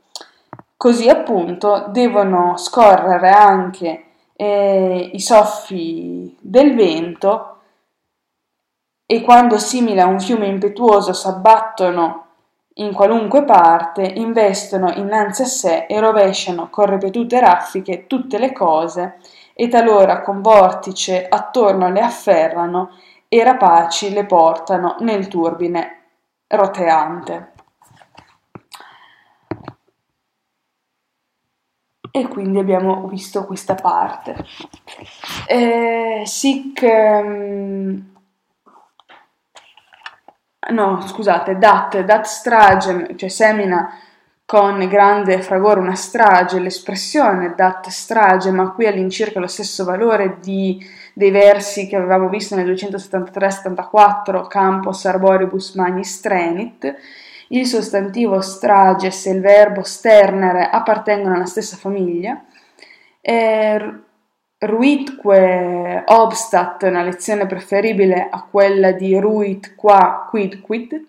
Così 0.75 1.09
appunto 1.09 1.85
devono 1.89 2.57
scorrere 2.57 3.29
anche 3.29 4.05
eh, 4.33 5.09
i 5.13 5.19
soffi 5.19 6.35
del 6.39 6.73
vento 6.73 7.57
e 9.05 9.21
quando 9.21 9.57
simile 9.57 10.01
a 10.01 10.07
un 10.07 10.19
fiume 10.19 10.47
impetuoso 10.47 11.13
s'abbattono 11.13 12.25
in 12.75 12.93
qualunque 12.93 13.43
parte, 13.43 14.03
investono 14.03 14.89
innanzi 14.95 15.41
a 15.41 15.45
sé 15.45 15.85
e 15.85 15.99
rovesciano 15.99 16.69
con 16.69 16.85
ripetute 16.85 17.39
raffiche 17.41 18.07
tutte 18.07 18.37
le 18.37 18.53
cose, 18.53 19.17
e 19.53 19.67
talora 19.67 20.21
con 20.21 20.41
vortice 20.41 21.25
attorno 21.27 21.89
le 21.91 21.99
afferrano 21.99 22.91
e 23.29 23.43
rapaci 23.43 24.11
le 24.11 24.25
portano 24.25 24.97
nel 24.99 25.27
turbine 25.27 26.01
roteante. 26.47 27.53
E 32.11 32.27
quindi 32.27 32.57
abbiamo 32.57 33.07
visto 33.07 33.45
questa 33.45 33.75
parte. 33.75 34.35
Eh, 35.47 36.23
sic 36.25 36.81
um, 36.81 38.15
no, 40.71 41.01
scusate, 41.01 41.57
dat, 41.57 41.99
dat 41.99 42.25
strage, 42.25 43.15
cioè 43.15 43.29
semina 43.29 43.93
con 44.43 44.79
grande 44.87 45.43
fragore 45.43 45.79
una 45.79 45.93
strage, 45.93 46.59
l'espressione 46.59 47.53
dat 47.55 47.87
strage, 47.89 48.49
ma 48.49 48.71
qui 48.71 48.87
all'incirca 48.87 49.39
lo 49.39 49.45
stesso 49.45 49.83
valore 49.85 50.39
di, 50.39 50.83
dei 51.13 51.31
versi 51.31 51.87
che 51.87 51.95
avevamo 51.95 52.29
visto 52.29 52.55
nel 52.55 52.69
273-74, 52.71 54.47
Campos 54.47 55.05
Arboribus 55.05 55.75
Magnis 55.75 56.19
Trenit, 56.19 56.95
il 57.49 57.65
sostantivo 57.65 58.41
strages 58.41 59.25
e 59.25 59.31
il 59.31 59.41
verbo 59.41 59.83
sternere 59.83 60.69
appartengono 60.69 61.35
alla 61.35 61.45
stessa 61.45 61.77
famiglia, 61.77 62.43
e 63.21 63.93
Ruitque 64.61 66.03
obstat, 66.05 66.83
una 66.83 67.01
lezione 67.01 67.45
preferibile 67.45 68.27
a 68.29 68.45
quella 68.49 68.91
di 68.91 69.17
Ruit 69.17 69.73
qua 69.75 70.27
quid 70.29 70.59
quid. 70.59 71.07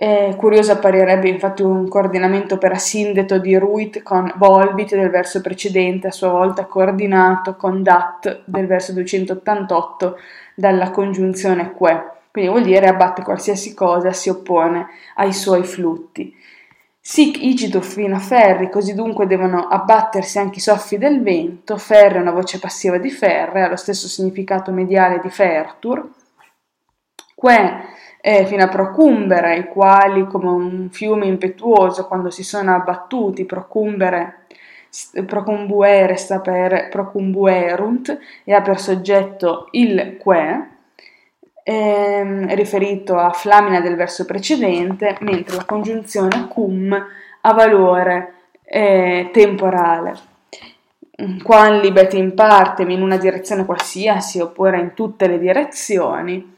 Eh, 0.00 0.36
curioso 0.36 0.70
apparirebbe 0.70 1.28
infatti 1.28 1.62
un 1.62 1.88
coordinamento 1.88 2.56
per 2.56 2.70
asindeto 2.70 3.38
di 3.38 3.56
Ruit 3.56 4.04
con 4.04 4.32
Volvit 4.36 4.94
del 4.94 5.10
verso 5.10 5.40
precedente, 5.40 6.06
a 6.06 6.12
sua 6.12 6.28
volta 6.28 6.66
coordinato 6.66 7.56
con 7.56 7.82
Dat 7.82 8.42
del 8.44 8.68
verso 8.68 8.92
288 8.92 10.16
dalla 10.54 10.92
congiunzione 10.92 11.72
que. 11.72 12.12
Quindi 12.30 12.48
vuol 12.48 12.62
dire 12.62 12.86
abbatte 12.86 13.22
qualsiasi 13.22 13.74
cosa 13.74 14.12
si 14.12 14.28
oppone 14.28 14.86
ai 15.16 15.32
suoi 15.32 15.64
flutti. 15.64 16.32
Sic 17.00 17.42
igido 17.42 17.80
fino 17.80 18.20
ferri, 18.20 18.70
così 18.70 18.94
dunque 18.94 19.26
devono 19.26 19.66
abbattersi 19.66 20.38
anche 20.38 20.58
i 20.58 20.62
soffi 20.62 20.96
del 20.96 21.20
vento, 21.22 21.76
ferre 21.76 22.18
è 22.18 22.20
una 22.20 22.30
voce 22.30 22.60
passiva 22.60 22.98
di 22.98 23.10
ferre, 23.10 23.62
ha 23.62 23.68
lo 23.68 23.74
stesso 23.74 24.06
significato 24.06 24.70
mediale 24.70 25.18
di 25.18 25.28
fertur, 25.28 26.08
que 27.34 27.96
è 28.28 28.44
fino 28.44 28.62
a 28.62 28.68
procumbere, 28.68 29.56
i 29.56 29.64
quali 29.68 30.26
come 30.26 30.50
un 30.50 30.88
fiume 30.90 31.24
impetuoso 31.24 32.06
quando 32.06 32.28
si 32.28 32.44
sono 32.44 32.74
abbattuti, 32.74 33.46
procumbere, 33.46 34.40
procumbuere 35.24 36.16
sta 36.16 36.38
per 36.40 36.88
procumbuerunt 36.90 38.18
e 38.44 38.52
ha 38.52 38.60
per 38.60 38.78
soggetto 38.78 39.68
il 39.70 40.18
que, 40.22 40.68
ehm, 41.62 42.54
riferito 42.54 43.16
a 43.16 43.30
flamina 43.30 43.80
del 43.80 43.96
verso 43.96 44.26
precedente, 44.26 45.16
mentre 45.20 45.56
la 45.56 45.64
congiunzione 45.64 46.48
cum 46.48 47.06
ha 47.40 47.52
valore 47.54 48.34
eh, 48.62 49.30
temporale. 49.32 50.14
Quan 51.42 51.80
libet 51.80 52.12
in 52.12 52.34
parte 52.34 52.82
in 52.82 53.00
una 53.00 53.16
direzione 53.16 53.64
qualsiasi 53.64 54.38
oppure 54.38 54.78
in 54.78 54.92
tutte 54.92 55.26
le 55.26 55.38
direzioni, 55.38 56.56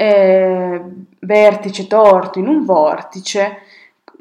eh, 0.00 0.82
vertice 1.18 1.86
torto 1.86 2.38
in 2.38 2.48
un 2.48 2.64
vortice, 2.64 3.58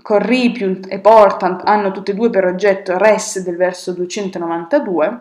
corripiunt 0.01 0.91
e 0.91 0.99
portant 0.99 1.61
hanno 1.63 1.91
tutte 1.91 2.11
e 2.11 2.15
due 2.15 2.29
per 2.29 2.45
oggetto 2.45 2.97
res 2.97 3.41
del 3.41 3.55
verso 3.55 3.93
292, 3.93 5.19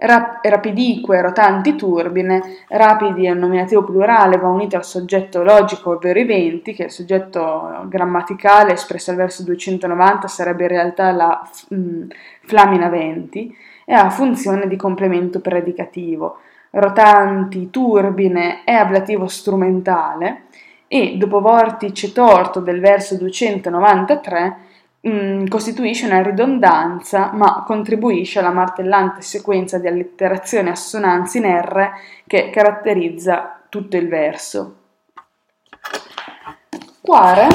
Rap- 0.00 0.44
rapidique, 0.44 1.20
rotanti, 1.20 1.74
turbine, 1.74 2.40
rapidi 2.68 3.26
è 3.26 3.30
un 3.32 3.38
nominativo 3.38 3.82
plurale, 3.82 4.36
va 4.36 4.46
unito 4.46 4.76
al 4.76 4.84
soggetto 4.84 5.42
logico, 5.42 5.90
ovvero 5.90 6.20
i 6.20 6.24
venti, 6.24 6.72
che 6.72 6.84
è 6.84 6.86
il 6.86 6.92
soggetto 6.92 7.84
grammaticale 7.86 8.74
espresso 8.74 9.10
al 9.10 9.16
verso 9.16 9.42
290 9.42 10.28
sarebbe 10.28 10.62
in 10.62 10.68
realtà 10.68 11.10
la 11.10 11.42
mh, 11.70 11.76
mm, 11.76 12.08
flamina 12.42 12.88
venti, 12.88 13.52
e 13.84 13.92
ha 13.92 14.08
funzione 14.08 14.68
di 14.68 14.76
complemento 14.76 15.40
predicativo. 15.40 16.38
Rotanti, 16.70 17.70
turbine 17.70 18.64
è 18.64 18.72
ablativo 18.72 19.26
strumentale 19.26 20.44
e 20.86 21.16
dopo 21.16 21.40
vortice 21.40 22.12
torto 22.12 22.60
del 22.60 22.80
verso 22.80 23.16
293 23.16 24.66
Mm, 25.06 25.46
costituisce 25.46 26.06
una 26.06 26.22
ridondanza, 26.22 27.30
ma 27.32 27.62
contribuisce 27.64 28.40
alla 28.40 28.50
martellante 28.50 29.22
sequenza 29.22 29.78
di 29.78 29.86
allitterazioni 29.86 30.68
e 30.68 30.72
assonanze 30.72 31.38
in 31.38 31.46
R 31.46 31.90
che 32.26 32.50
caratterizza 32.50 33.60
tutto 33.68 33.96
il 33.96 34.08
verso. 34.08 34.76
Quare 37.00 37.46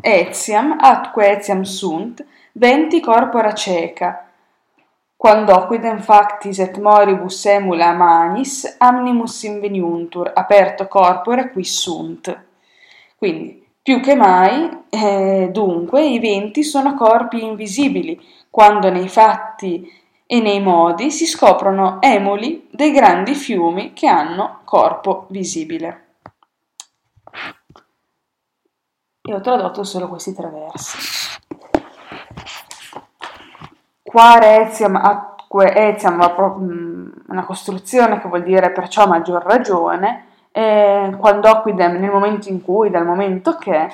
etiam 0.00 0.76
atque 0.80 1.30
etiam 1.30 1.62
sunt 1.62 2.24
venti 2.52 3.00
corpora 3.00 3.52
ceca 3.54 4.27
quando 5.18 5.66
quidem 5.66 5.98
factis 5.98 6.60
et 6.60 6.76
moribus 6.78 7.44
emula 7.50 7.90
manis 7.92 8.76
amnimus 8.78 9.42
inveniuntur 9.42 10.30
aperto 10.32 10.86
corpore 10.86 11.50
qui 11.50 11.64
sunt. 11.64 12.44
Quindi 13.16 13.66
più 13.82 14.00
che 14.00 14.14
mai, 14.14 14.84
eh, 14.88 15.48
dunque, 15.50 16.06
i 16.06 16.20
venti 16.20 16.62
sono 16.62 16.94
corpi 16.94 17.42
invisibili, 17.42 18.20
quando 18.48 18.90
nei 18.90 19.08
fatti 19.08 19.90
e 20.24 20.40
nei 20.40 20.60
modi 20.60 21.10
si 21.10 21.26
scoprono 21.26 21.96
emuli 22.00 22.68
dei 22.70 22.92
grandi 22.92 23.34
fiumi 23.34 23.94
che 23.94 24.06
hanno 24.06 24.60
corpo 24.64 25.26
visibile. 25.30 26.04
E 29.22 29.34
ho 29.34 29.40
tradotto 29.40 29.82
solo 29.82 30.06
questi 30.06 30.32
tre 30.32 30.48
versi. 30.48 31.47
Quare 34.08 34.62
etiam 34.62 34.96
atque 34.96 35.74
etiam, 35.74 37.12
una 37.28 37.44
costruzione 37.44 38.18
che 38.20 38.28
vuol 38.28 38.42
dire 38.42 38.70
perciò 38.70 39.06
maggior 39.06 39.44
ragione, 39.44 40.24
eh, 40.50 41.14
quando 41.18 41.60
quidem 41.60 41.98
nel 41.98 42.10
momento 42.10 42.48
in 42.48 42.62
cui, 42.62 42.88
dal 42.88 43.04
momento 43.04 43.56
che, 43.56 43.90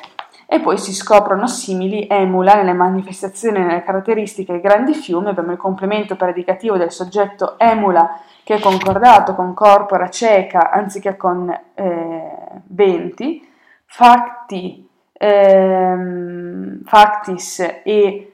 e 0.46 0.60
poi 0.60 0.78
si 0.78 0.94
scoprono 0.94 1.48
simili 1.48 2.06
emula 2.08 2.54
nelle 2.54 2.74
manifestazioni 2.74 3.58
e 3.58 3.62
nelle 3.62 3.82
caratteristiche 3.82 4.52
dei 4.52 4.60
grandi 4.60 4.94
fiumi, 4.94 5.30
abbiamo 5.30 5.50
il 5.50 5.58
complemento 5.58 6.14
predicativo 6.14 6.76
del 6.76 6.92
soggetto 6.92 7.58
emula 7.58 8.20
che 8.44 8.54
è 8.54 8.60
concordato 8.60 9.34
con 9.34 9.52
corpora 9.52 10.08
cieca 10.10 10.70
anziché 10.70 11.16
con 11.16 11.50
eh, 11.74 12.36
venti, 12.66 13.44
facti, 13.84 14.88
ehm, 15.12 16.84
factis 16.84 17.80
e 17.82 18.33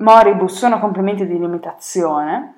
moribus 0.00 0.56
sono 0.56 0.78
complementi 0.78 1.26
di 1.26 1.38
limitazione, 1.38 2.54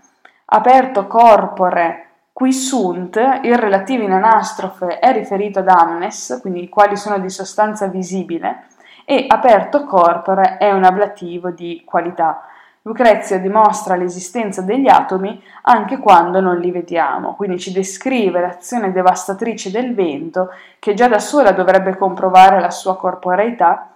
aperto 0.47 1.07
corpore 1.07 2.07
qui 2.33 2.53
sunt, 2.53 3.17
il 3.43 3.57
relativo 3.57 4.05
in 4.05 4.13
anastrofe 4.13 4.99
è 4.99 5.13
riferito 5.13 5.59
ad 5.59 5.69
amnes, 5.69 6.39
quindi 6.41 6.69
quali 6.69 6.97
sono 6.97 7.19
di 7.19 7.29
sostanza 7.29 7.87
visibile, 7.87 8.67
e 9.05 9.27
aperto 9.29 9.85
corpore 9.85 10.57
è 10.57 10.73
un 10.73 10.85
ablativo 10.85 11.51
di 11.51 11.83
qualità. 11.85 12.47
Lucrezio 12.83 13.39
dimostra 13.39 13.95
l'esistenza 13.95 14.63
degli 14.63 14.89
atomi 14.89 15.41
anche 15.63 15.99
quando 15.99 16.41
non 16.41 16.59
li 16.59 16.73
vediamo, 16.73 17.35
quindi 17.35 17.59
ci 17.59 17.71
descrive 17.71 18.41
l'azione 18.41 18.91
devastatrice 18.91 19.71
del 19.71 19.95
vento 19.95 20.51
che 20.81 20.95
già 20.95 21.07
da 21.07 21.21
sola 21.21 21.53
dovrebbe 21.53 21.97
comprovare 21.97 22.61
la 22.61 22.71
sua 22.71 22.97
corporeità, 22.97 23.93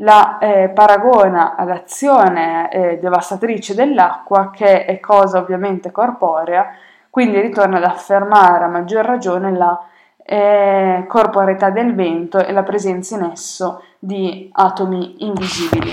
la 0.00 0.38
eh, 0.38 0.70
paragona 0.70 1.56
all'azione 1.56 2.70
eh, 2.70 2.98
devastatrice 2.98 3.74
dell'acqua 3.74 4.50
che 4.50 4.84
è 4.84 5.00
cosa 5.00 5.38
ovviamente 5.38 5.90
corporea, 5.90 6.74
quindi 7.10 7.40
ritorna 7.40 7.78
ad 7.78 7.84
affermare 7.84 8.64
a 8.64 8.68
maggior 8.68 9.04
ragione 9.04 9.56
la 9.56 9.78
eh, 10.24 11.04
corporeità 11.08 11.70
del 11.70 11.94
vento 11.94 12.38
e 12.38 12.52
la 12.52 12.62
presenza 12.62 13.16
in 13.16 13.30
esso 13.32 13.82
di 13.98 14.48
atomi 14.52 15.24
invisibili. 15.24 15.92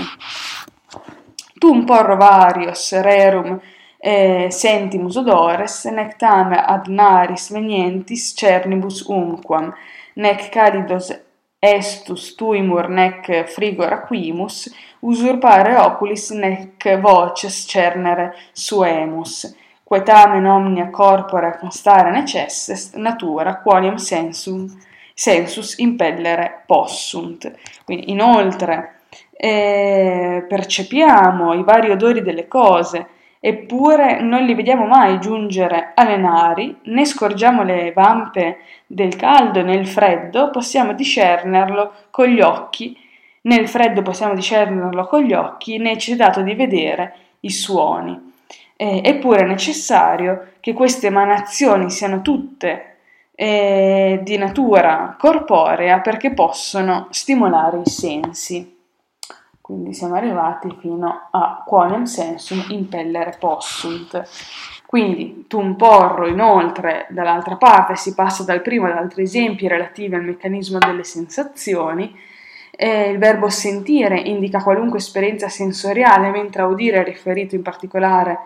Tum 1.58 1.84
porro 1.84 2.16
varios 2.16 2.98
rerum 3.00 3.60
eh, 3.98 4.46
sentimus 4.50 5.16
odores, 5.16 5.84
nec 5.86 6.16
tam 6.16 6.52
ad 6.52 6.86
naris 6.86 7.50
venientis 7.50 8.32
cernibus 8.36 9.02
umquam, 9.08 9.74
nec 10.14 10.48
calidos 10.50 11.10
estus 11.58 12.34
tuimur 12.36 12.88
nec 12.88 13.26
frigor 13.50 13.92
aquimus, 13.92 14.68
usurpare 15.00 15.76
oculis 15.76 16.30
nec 16.30 17.00
voces 17.00 17.64
cernere 17.66 18.34
suemus, 18.52 19.54
quetamen 19.82 20.46
omnia 20.46 20.90
corpora 20.90 21.56
constare 21.58 22.10
necesses 22.10 22.92
natura 22.94 23.60
qualium 23.62 23.96
sensum 23.96 24.66
sensus 25.14 25.78
impellere 25.78 26.62
possunt. 26.66 27.50
Quindi 27.84 28.12
inoltre 28.12 29.00
eh, 29.32 30.44
percepiamo 30.48 31.54
i 31.54 31.64
vari 31.64 31.90
odori 31.90 32.22
delle 32.22 32.46
cose, 32.46 33.08
eppure 33.40 34.20
non 34.20 34.44
li 34.44 34.54
vediamo 34.54 34.86
mai 34.86 35.18
giungere 35.20 35.92
alle 35.94 36.16
nari, 36.16 36.76
né 36.84 37.04
scorgiamo 37.04 37.62
le 37.62 37.92
vampe 37.92 38.58
del 38.86 39.16
caldo 39.16 39.62
nel 39.62 39.86
freddo, 39.86 40.50
possiamo 40.50 40.92
discernerlo 40.92 41.92
con 42.10 42.26
gli 42.26 42.40
occhi, 42.40 42.96
nel 43.42 43.68
freddo 43.68 44.02
possiamo 44.02 44.34
discernerlo 44.34 45.06
con 45.06 45.22
gli 45.22 45.32
occhi, 45.32 45.78
né 45.78 45.96
ci 45.98 46.12
è 46.12 46.16
dato 46.16 46.42
di 46.42 46.54
vedere 46.54 47.14
i 47.40 47.50
suoni. 47.50 48.26
Eh, 48.76 49.00
eppure 49.04 49.40
è 49.40 49.46
necessario 49.46 50.52
che 50.60 50.72
queste 50.72 51.08
emanazioni 51.08 51.90
siano 51.90 52.22
tutte 52.22 52.96
eh, 53.34 54.20
di 54.22 54.36
natura 54.36 55.16
corporea 55.18 56.00
perché 56.00 56.32
possono 56.32 57.08
stimolare 57.10 57.80
i 57.84 57.88
sensi. 57.88 58.77
Quindi 59.68 59.92
siamo 59.92 60.14
arrivati 60.14 60.74
fino 60.80 61.28
a 61.30 61.62
quonem 61.66 62.04
sensum 62.04 62.64
impellere 62.70 63.36
possunt. 63.38 64.26
Quindi 64.86 65.44
tum 65.46 65.74
porro 65.74 66.26
inoltre 66.26 67.06
dall'altra 67.10 67.56
parte 67.56 67.94
si 67.94 68.14
passa 68.14 68.44
dal 68.44 68.62
primo 68.62 68.86
ad 68.86 68.96
altri 68.96 69.24
esempi 69.24 69.68
relativi 69.68 70.14
al 70.14 70.24
meccanismo 70.24 70.78
delle 70.78 71.04
sensazioni. 71.04 72.18
Eh, 72.70 73.10
il 73.10 73.18
verbo 73.18 73.50
sentire 73.50 74.18
indica 74.18 74.62
qualunque 74.62 75.00
esperienza 75.00 75.50
sensoriale, 75.50 76.30
mentre 76.30 76.62
audire 76.62 77.02
è 77.02 77.04
riferito 77.04 77.54
in 77.54 77.60
particolare 77.60 78.38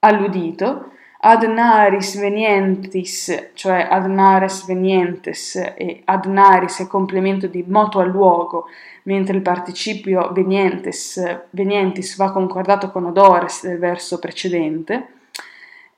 all'udito. 0.00 0.94
Ad 1.18 1.42
naris 1.42 2.18
venientis, 2.20 3.50
cioè 3.54 3.86
ad 3.90 4.06
nares 4.06 4.66
venientes 4.66 5.56
e 5.56 6.02
ad 6.04 6.26
naris 6.26 6.80
è 6.80 6.86
complemento 6.86 7.46
di 7.46 7.64
moto 7.66 8.00
al 8.00 8.10
luogo, 8.10 8.66
mentre 9.04 9.34
il 9.34 9.42
participio 9.42 10.30
venientes, 10.32 11.46
venientis 11.50 12.16
va 12.16 12.32
concordato 12.32 12.90
con 12.90 13.06
odores 13.06 13.66
del 13.66 13.78
verso 13.78 14.18
precedente. 14.18 15.08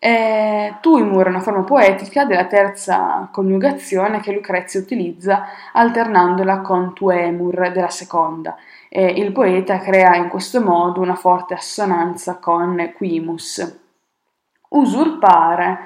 Eh, 0.00 0.76
tuimur 0.80 1.26
è 1.26 1.28
una 1.28 1.40
forma 1.40 1.64
poetica 1.64 2.24
della 2.24 2.46
terza 2.46 3.28
coniugazione 3.32 4.20
che 4.20 4.32
Lucrezia 4.32 4.78
utilizza 4.78 5.46
alternandola 5.72 6.60
con 6.60 6.94
tuemur 6.94 7.72
della 7.72 7.90
seconda. 7.90 8.56
Eh, 8.88 9.04
il 9.04 9.32
poeta 9.32 9.80
crea 9.80 10.14
in 10.14 10.28
questo 10.28 10.62
modo 10.62 11.00
una 11.00 11.16
forte 11.16 11.54
assonanza 11.54 12.36
con 12.36 12.92
quimus. 12.94 13.86
Usurpare. 14.68 15.78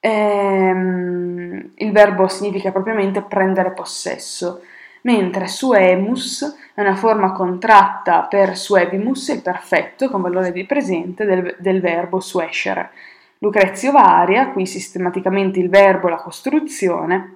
Ehm, 0.00 1.72
il 1.76 1.92
verbo 1.92 2.28
significa 2.28 2.70
propriamente 2.70 3.22
prendere 3.22 3.72
possesso 3.72 4.60
mentre 5.06 5.46
suemus 5.46 6.56
è 6.74 6.80
una 6.80 6.96
forma 6.96 7.32
contratta 7.32 8.22
per 8.22 8.56
suebimus, 8.56 9.28
il 9.28 9.40
perfetto 9.40 10.10
con 10.10 10.20
valore 10.20 10.52
di 10.52 10.64
presente 10.64 11.24
del, 11.24 11.56
del 11.58 11.80
verbo 11.80 12.20
suescere. 12.20 12.90
Lucrezio 13.38 13.92
varia, 13.92 14.50
qui 14.50 14.66
sistematicamente 14.66 15.60
il 15.60 15.70
verbo 15.70 16.08
la 16.08 16.16
costruzione. 16.16 17.34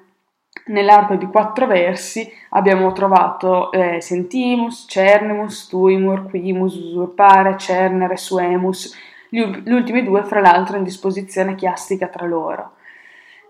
Nell'arco 0.66 1.14
di 1.14 1.26
quattro 1.26 1.66
versi 1.66 2.30
abbiamo 2.50 2.92
trovato 2.92 3.70
eh, 3.70 4.00
sentimus, 4.00 4.86
cernemus, 4.88 5.68
tuimur, 5.68 6.28
quimus, 6.28 6.74
usurpare, 6.74 7.56
cernere, 7.56 8.16
suemus, 8.16 8.96
gli, 9.30 9.40
gli 9.40 9.72
ultimi 9.72 10.04
due 10.04 10.22
fra 10.24 10.40
l'altro 10.40 10.76
in 10.76 10.82
disposizione 10.82 11.54
chiastica 11.54 12.08
tra 12.08 12.26
loro. 12.26 12.72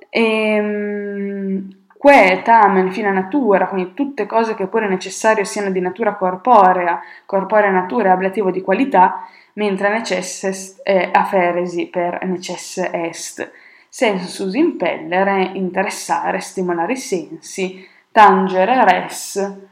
Ehm, 0.09 1.79
que 2.01 2.41
tamen 2.43 2.93
fina 2.93 3.11
natura, 3.11 3.67
quindi 3.69 3.93
tutte 3.93 4.25
cose 4.25 4.55
che 4.55 4.69
pure 4.69 4.89
necessario 4.89 5.45
siano 5.45 5.71
di 5.71 5.81
natura 5.81 6.15
corporea, 6.15 6.99
corporea 7.27 7.71
natura 7.71 8.09
è 8.09 8.13
ablativo 8.13 8.51
di 8.51 8.63
qualità, 8.63 9.27
mentre 9.55 9.91
necesses 9.91 10.81
è 10.83 11.11
aferesi 11.13 11.89
per 11.89 12.25
necesse 12.25 12.91
est. 12.91 13.51
Sensus 13.87 14.55
impellere, 14.55 15.51
interessare, 15.55 16.41
stimolare 16.41 16.93
i 16.93 16.97
sensi, 16.97 17.87
tangere 18.11 18.83
res, 18.85 19.69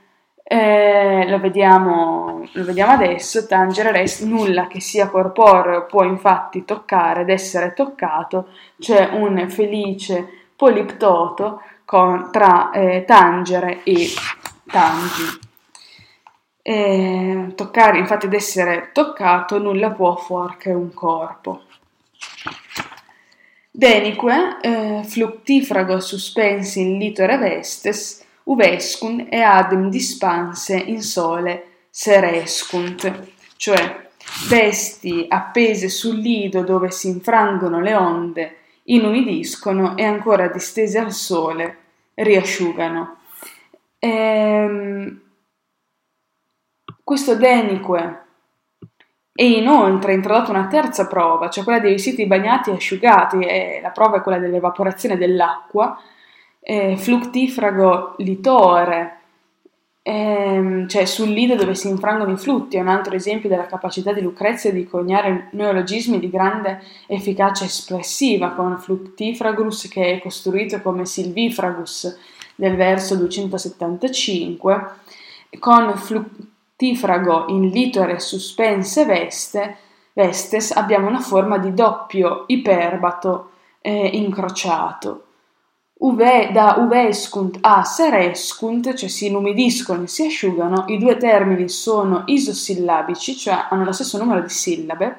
eh, 0.51 1.29
lo, 1.29 1.39
vediamo, 1.41 2.49
lo 2.53 2.65
vediamo 2.65 2.93
adesso, 2.93 3.47
tangere 3.47 3.93
res, 3.93 4.21
nulla 4.21 4.67
che 4.67 4.81
sia 4.81 5.09
corporeo 5.09 5.85
può 5.85 6.05
infatti 6.05 6.65
toccare 6.65 7.21
ed 7.21 7.29
essere 7.29 7.75
toccato, 7.75 8.49
c'è 8.79 9.11
un 9.13 9.47
felice 9.51 10.27
poliptoto 10.57 11.61
con, 11.85 12.31
tra 12.33 12.71
eh, 12.71 13.05
tangere 13.07 13.83
e 13.83 14.07
tangi. 14.71 15.39
Eh, 16.63 17.53
toccare, 17.55 17.99
infatti, 17.99 18.25
ad 18.25 18.33
essere 18.33 18.89
toccato, 18.95 19.59
nulla 19.59 19.91
può 19.91 20.17
fuor 20.17 20.57
che 20.57 20.71
un 20.71 20.95
corpo. 20.95 21.65
Denique, 23.71 24.57
eh, 24.63 25.03
fluctifrago 25.05 26.01
suspensi 26.01 26.81
in 26.81 26.97
litore 26.97 27.37
vestes, 27.37 28.27
uvescun 28.49 29.27
e 29.29 29.41
adem 29.41 29.89
dispanse 29.89 30.77
in 30.77 31.03
sole 31.03 31.87
serescunt, 31.91 33.29
cioè 33.57 34.07
vesti 34.49 35.27
appese 35.29 35.89
sul 35.89 36.17
lido 36.17 36.63
dove 36.63 36.91
si 36.91 37.09
infrangono 37.09 37.81
le 37.81 37.95
onde 37.95 38.57
inumidiscono 38.85 39.97
e 39.97 40.05
ancora 40.05 40.49
distese 40.49 40.99
al 40.99 41.13
sole 41.13 41.77
riasciugano. 42.15 43.17
Ehm, 43.99 45.21
questo 47.05 47.35
denique 47.37 48.23
e 49.35 49.51
inoltre 49.51 50.15
introdotto 50.15 50.51
una 50.51 50.67
terza 50.67 51.07
prova, 51.07 51.49
cioè 51.49 51.65
quella 51.65 51.81
dei 51.81 51.93
vestiti 51.93 52.27
bagnati 52.27 52.71
e 52.71 52.75
asciugati, 52.75 53.39
e 53.39 53.79
la 53.83 53.91
prova 53.91 54.19
è 54.19 54.21
quella 54.21 54.39
dell'evaporazione 54.39 55.17
dell'acqua, 55.17 56.01
eh, 56.71 56.99
fluctifrago 56.99 58.17
litore, 58.19 59.21
ehm, 60.03 60.87
cioè 60.87 61.07
sul 61.07 61.31
lido 61.31 61.55
dove 61.55 61.75
si 61.75 61.89
infrangono 61.89 62.31
i 62.31 62.37
flutti, 62.37 62.77
è 62.77 62.81
un 62.81 62.89
altro 62.89 63.15
esempio 63.15 63.49
della 63.49 63.65
capacità 63.65 64.13
di 64.13 64.21
Lucrezia 64.21 64.71
di 64.71 64.87
coniare 64.87 65.49
neologismi 65.53 66.19
di 66.19 66.29
grande 66.29 66.83
efficacia 67.07 67.65
espressiva, 67.65 68.51
con 68.51 68.79
Fluctifragus 68.79 69.89
che 69.89 70.13
è 70.13 70.21
costruito 70.21 70.83
come 70.83 71.07
Silvifragus 71.07 72.19
del 72.55 72.77
verso 72.77 73.17
275, 73.17 74.87
con 75.59 75.97
fluttifrago 75.97 77.47
in 77.49 77.69
litore 77.69 78.21
suspense 78.21 79.07
veste, 79.07 79.77
vestes 80.13 80.73
abbiamo 80.73 81.09
una 81.09 81.21
forma 81.21 81.57
di 81.57 81.73
doppio 81.73 82.45
iperbato 82.47 83.53
eh, 83.81 84.09
incrociato. 84.09 85.28
Uve, 86.01 86.51
da 86.53 86.77
uvescunt 86.79 87.59
a 87.61 87.83
serescunt, 87.83 88.95
cioè 88.95 89.09
si 89.09 89.27
inumidiscono 89.27 90.05
e 90.05 90.07
si 90.07 90.27
asciugano, 90.27 90.85
i 90.89 90.99
due 90.99 91.17
termini 91.17 91.69
sono 91.69 92.23
isosillabici, 92.27 93.37
cioè 93.37 93.67
hanno 93.69 93.85
lo 93.85 93.91
stesso 93.91 94.17
numero 94.17 94.41
di 94.41 94.49
sillabe, 94.49 95.19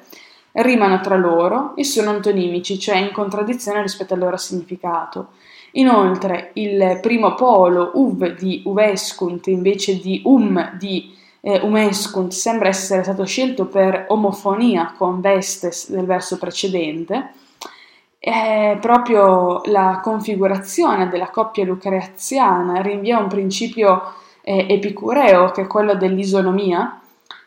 rimano 0.54 1.02
tra 1.02 1.18
loro 1.18 1.76
e 1.76 1.84
sono 1.84 2.12
antonimici, 2.12 2.80
cioè 2.80 2.96
in 2.96 3.12
contraddizione 3.12 3.82
rispetto 3.82 4.14
al 4.14 4.22
loro 4.22 4.38
significato. 4.38 5.32
Inoltre 5.74 6.52
il 6.54 7.00
primo 7.02 7.36
polo 7.36 7.92
uv 7.96 8.36
di 8.36 8.62
uvescunt 8.66 9.48
invece 9.48 10.00
di 10.00 10.22
um 10.24 10.78
di 10.78 11.14
eh, 11.42 11.60
umescunt 11.60 12.32
sembra 12.32 12.70
essere 12.70 13.04
stato 13.04 13.26
scelto 13.26 13.66
per 13.66 14.06
omofonia 14.08 14.94
con 14.98 15.20
vestes 15.20 15.92
del 15.92 16.06
verso 16.06 16.38
precedente. 16.38 17.34
È 18.20 18.78
proprio 18.82 19.62
la 19.66 20.02
configurazione 20.04 21.08
della 21.08 21.30
coppia 21.30 21.64
lucreziana 21.64 22.82
rinvia 22.82 23.18
un 23.18 23.30
principio 23.30 24.14
eh, 24.42 24.66
epicureo 24.70 25.52
che 25.52 25.62
è 25.62 25.68
quello 25.68 25.96
dell'isonomia, 25.96 27.00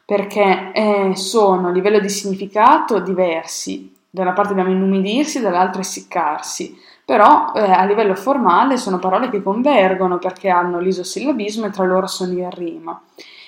perché 0.04 0.72
eh, 0.72 1.12
sono 1.14 1.68
a 1.68 1.72
livello 1.72 2.00
di 2.00 2.08
significato 2.08 3.00
diversi. 3.00 3.94
Da 4.08 4.22
una 4.22 4.32
parte 4.32 4.52
abbiamo 4.52 4.70
inumidirsi, 4.70 5.40
dall'altra 5.40 5.80
essiccarsi 5.80 6.76
però 7.04 7.52
eh, 7.54 7.60
a 7.60 7.84
livello 7.84 8.14
formale 8.14 8.76
sono 8.76 8.98
parole 8.98 9.28
che 9.28 9.42
convergono 9.42 10.18
perché 10.18 10.48
hanno 10.48 10.78
l'isosillabismo 10.78 11.66
e 11.66 11.70
tra 11.70 11.84
loro 11.84 12.06
sono 12.06 12.32
in 12.32 12.50
rima. 12.50 13.00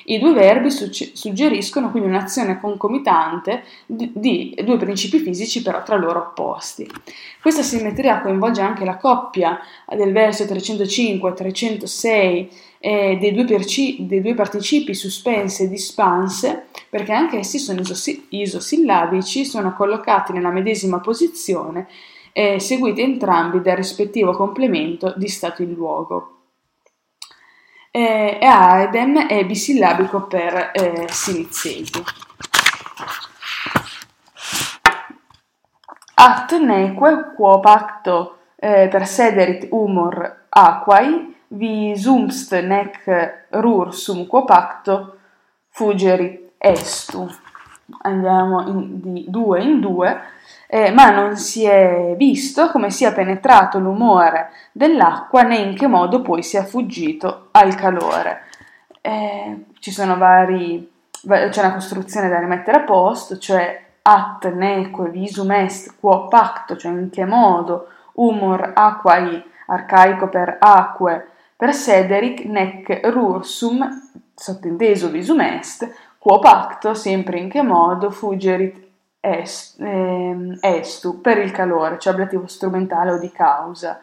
I 0.07 0.19
due 0.19 0.33
verbi 0.33 0.69
suggeriscono 0.71 1.91
quindi 1.91 2.09
un'azione 2.09 2.61
concomitante 2.61 3.65
di, 3.87 4.55
due 4.63 4.77
principi 4.77 5.19
fisici 5.19 5.63
però 5.63 5.83
tra 5.83 5.97
loro 5.97 6.21
opposti. 6.21 6.87
Questa 7.41 7.63
simmetria 7.63 8.21
coinvolge 8.21 8.61
anche 8.61 8.85
la 8.85 8.97
coppia 8.97 9.59
del 9.89 10.13
verso 10.13 10.47
305 10.47 11.31
e 11.31 11.35
306 11.35 12.51
eh, 12.79 13.17
dei, 13.19 13.33
due 13.33 13.45
perci- 13.45 14.07
dei, 14.07 14.21
due 14.21 14.35
participi 14.35 14.93
suspense 14.93 15.65
e 15.65 15.69
dispanse 15.69 16.67
perché 16.91 17.13
anche 17.13 17.39
essi 17.39 17.59
sono 17.59 17.81
isos- 17.81 18.27
isosillabici, 18.29 19.47
sono 19.47 19.75
collocati 19.75 20.33
nella 20.33 20.51
medesima 20.51 21.01
posizione 21.01 21.87
eh, 22.33 22.59
seguiti 22.59 23.01
entrambi 23.01 23.63
dal 23.63 23.77
rispettivo 23.77 24.33
complemento 24.33 25.15
di 25.17 25.29
stato 25.29 25.63
in 25.63 25.73
luogo. 25.73 26.34
Eh, 27.97 28.39
e 28.41 28.45
aedem 28.45 29.29
è 29.29 29.47
bisillabico 29.47 30.23
per 30.23 30.73
eh, 30.73 31.07
silizzesi. 31.09 32.03
At 36.15 36.53
neque 36.59 37.35
quo 37.37 37.61
pacto 37.61 38.39
eh, 38.57 38.89
persederit 38.89 39.69
humor 39.71 40.47
aquae, 40.49 41.35
vi 41.47 41.97
sumst 41.97 42.53
nec 42.63 43.47
rursum 43.51 44.27
quo 44.27 44.45
pacto 44.45 45.19
fugerit 45.69 46.55
estu. 46.59 47.33
Andiamo 48.03 48.67
in, 48.67 49.13
di 49.13 49.25
due 49.29 49.63
in 49.63 49.79
due 49.79 50.21
eh, 50.67 50.91
ma 50.91 51.11
non 51.11 51.37
si 51.37 51.65
è 51.65 52.15
visto 52.17 52.71
come 52.71 52.91
sia 52.91 53.13
penetrato 53.13 53.79
l'umore 53.79 54.51
dell'acqua 54.73 55.43
né 55.43 55.57
in 55.57 55.75
che 55.75 55.87
modo 55.87 56.23
poi 56.23 56.43
sia 56.43 56.65
fuggito 56.65 57.49
al 57.53 57.75
calore. 57.75 58.43
Eh, 59.01 59.67
ci 59.79 59.91
sono 59.91 60.17
vari, 60.17 60.91
c'è 61.21 61.61
una 61.61 61.75
costruzione 61.75 62.29
da 62.29 62.39
rimettere 62.39 62.79
a 62.79 62.85
posto, 62.85 63.39
cioè 63.39 63.83
at 64.03 64.45
neque 64.53 65.11
visum 65.11 65.51
est 65.53 65.97
quo 65.99 66.29
pacto, 66.29 66.77
cioè 66.77 66.93
in 66.93 67.11
che 67.11 67.25
modo 67.25 67.89
humor 68.15 68.73
aquai, 68.75 69.43
arcaico 69.67 70.29
per 70.29 70.57
acque, 70.61 71.29
per 71.57 71.73
sederic 71.73 72.45
nec 72.45 73.01
rursum, 73.05 74.11
sottinteso 74.35 75.09
visum 75.09 75.41
est, 75.41 75.91
quo 76.19 76.39
pacto, 76.39 76.95
sempre 76.95 77.39
in 77.39 77.49
che 77.49 77.63
modo 77.63 78.11
fuggerit 78.11 78.84
est, 79.25 79.81
eh, 79.81 80.59
estu 80.61 81.21
per 81.21 81.39
il 81.39 81.51
calore, 81.51 81.99
cioè 81.99 82.13
ablativo 82.13 82.47
strumentale 82.47 83.13
o 83.13 83.19
di 83.19 83.31
causa. 83.31 84.01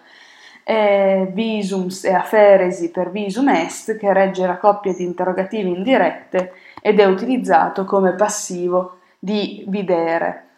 Eh, 0.63 1.29
visums 1.33 2.03
e 2.03 2.13
aferesi 2.13 2.91
per 2.91 3.09
visum 3.09 3.49
est 3.49 3.97
che 3.97 4.13
regge 4.13 4.45
la 4.45 4.57
coppia 4.57 4.93
di 4.93 5.03
interrogativi 5.03 5.69
indirette 5.69 6.53
ed 6.81 6.99
è 6.99 7.05
utilizzato 7.05 7.85
come 7.85 8.13
passivo 8.13 8.99
di 9.17 9.63
videre. 9.67 10.49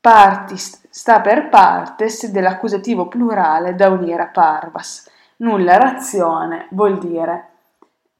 Partis 0.00 0.88
sta 0.90 1.20
per 1.20 1.48
partes 1.48 2.26
dell'accusativo 2.30 3.06
plurale 3.06 3.74
da 3.74 3.88
unire 3.88 4.22
a 4.22 4.26
parvas. 4.28 5.08
Nulla 5.36 5.76
razione 5.76 6.66
vuol 6.70 6.98
dire 6.98 7.48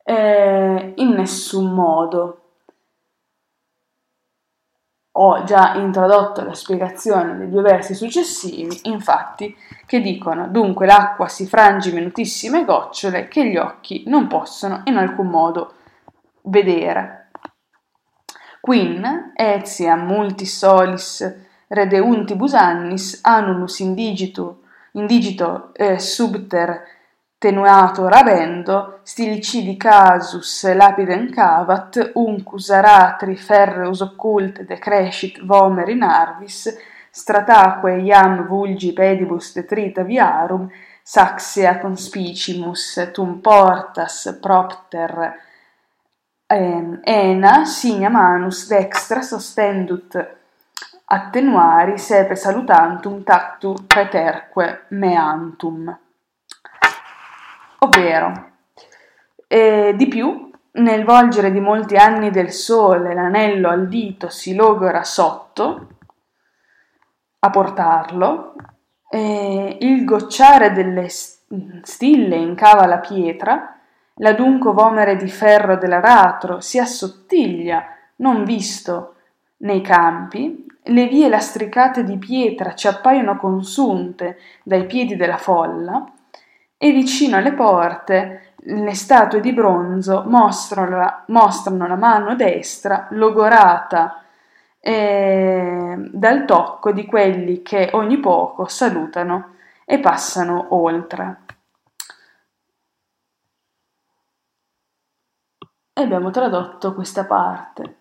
eh, 0.04 0.92
in 0.96 1.10
nessun 1.10 1.72
modo, 1.72 2.39
ho 5.12 5.42
già 5.44 5.74
introdotto 5.74 6.44
la 6.44 6.54
spiegazione 6.54 7.36
dei 7.36 7.50
due 7.50 7.62
versi 7.62 7.94
successivi, 7.94 8.80
infatti, 8.84 9.56
che 9.84 10.00
dicono 10.00 10.46
dunque 10.48 10.86
l'acqua 10.86 11.26
si 11.26 11.46
frange 11.46 11.88
in 11.88 11.96
minutissime 11.96 12.64
gocciole 12.64 13.26
che 13.26 13.46
gli 13.46 13.56
occhi 13.56 14.04
non 14.06 14.28
possono 14.28 14.82
in 14.84 14.96
alcun 14.96 15.26
modo 15.26 15.74
vedere. 16.42 17.30
Quin 18.60 19.32
etiam 19.34 20.06
multis 20.06 20.58
solis 20.58 21.38
redeuntibus 21.66 22.54
annis 22.54 23.20
annulus 23.22 23.78
indigito, 23.80 24.62
indigito 24.92 25.72
eh, 25.74 25.98
subter 25.98 26.82
tenuato 27.40 28.06
rabendo, 28.06 29.00
stilicidi 29.02 29.74
casus 29.78 30.66
lapidem 30.74 31.30
cavat, 31.32 32.10
uncus 32.16 32.68
aratri 32.68 33.34
ferreus 33.34 34.02
occult 34.02 34.60
decrescit 34.68 35.38
vomer 35.46 35.88
in 35.88 36.02
arvis, 36.02 36.66
strataque 37.10 37.94
iam 38.04 38.44
vulgi 38.46 38.92
pedibus 38.92 39.54
detrita 39.54 40.02
viarum, 40.04 40.68
saxia 41.02 41.78
conspicimus 41.78 43.08
tum 43.14 43.40
portas 43.40 44.36
propter 44.38 45.16
eh, 46.46 47.00
ena 47.02 47.64
signa 47.64 48.10
manus 48.10 48.68
dextra 48.68 49.22
sostendut 49.22 50.20
attenuari 51.06 51.96
sepe 51.96 52.36
salutantum 52.36 53.24
tactu 53.24 53.74
preterque 53.88 54.84
meantum. 54.90 56.09
Ovvero 57.80 58.52
eh, 59.46 59.94
di 59.96 60.08
più 60.08 60.50
nel 60.72 61.04
volgere 61.04 61.50
di 61.50 61.60
molti 61.60 61.96
anni 61.96 62.30
del 62.30 62.52
sole 62.52 63.14
l'anello 63.14 63.68
al 63.68 63.88
dito 63.88 64.28
si 64.28 64.54
logora 64.54 65.02
sotto 65.02 65.88
a 67.40 67.50
portarlo, 67.50 68.54
eh, 69.10 69.78
il 69.80 70.04
gocciare 70.04 70.72
delle 70.72 71.08
stille 71.08 72.36
incava 72.36 72.86
la 72.86 72.98
pietra, 72.98 73.76
l'adunco 74.16 74.72
vomere 74.72 75.16
di 75.16 75.28
ferro 75.28 75.76
dell'aratro 75.76 76.60
si 76.60 76.78
assottiglia, 76.78 77.86
non 78.16 78.44
visto 78.44 79.14
nei 79.58 79.80
campi, 79.80 80.66
le 80.84 81.06
vie 81.06 81.28
lastricate 81.28 82.04
di 82.04 82.18
pietra 82.18 82.74
ci 82.74 82.86
appaiono 82.86 83.36
consunte 83.36 84.38
dai 84.62 84.86
piedi 84.86 85.16
della 85.16 85.38
folla, 85.38 86.04
e 86.82 86.92
vicino 86.92 87.36
alle 87.36 87.52
porte 87.52 88.54
le 88.62 88.94
statue 88.94 89.40
di 89.40 89.52
bronzo 89.52 90.24
mostrano 90.26 90.96
la, 90.96 91.24
mostrano 91.26 91.86
la 91.86 91.96
mano 91.96 92.34
destra 92.34 93.06
logorata 93.10 94.24
eh, 94.78 96.08
dal 96.10 96.46
tocco 96.46 96.90
di 96.92 97.04
quelli 97.04 97.60
che 97.60 97.90
ogni 97.92 98.18
poco 98.18 98.66
salutano 98.66 99.56
e 99.84 99.98
passano 99.98 100.68
oltre. 100.70 101.40
E 105.92 106.02
abbiamo 106.02 106.30
tradotto 106.30 106.94
questa 106.94 107.26
parte. 107.26 107.99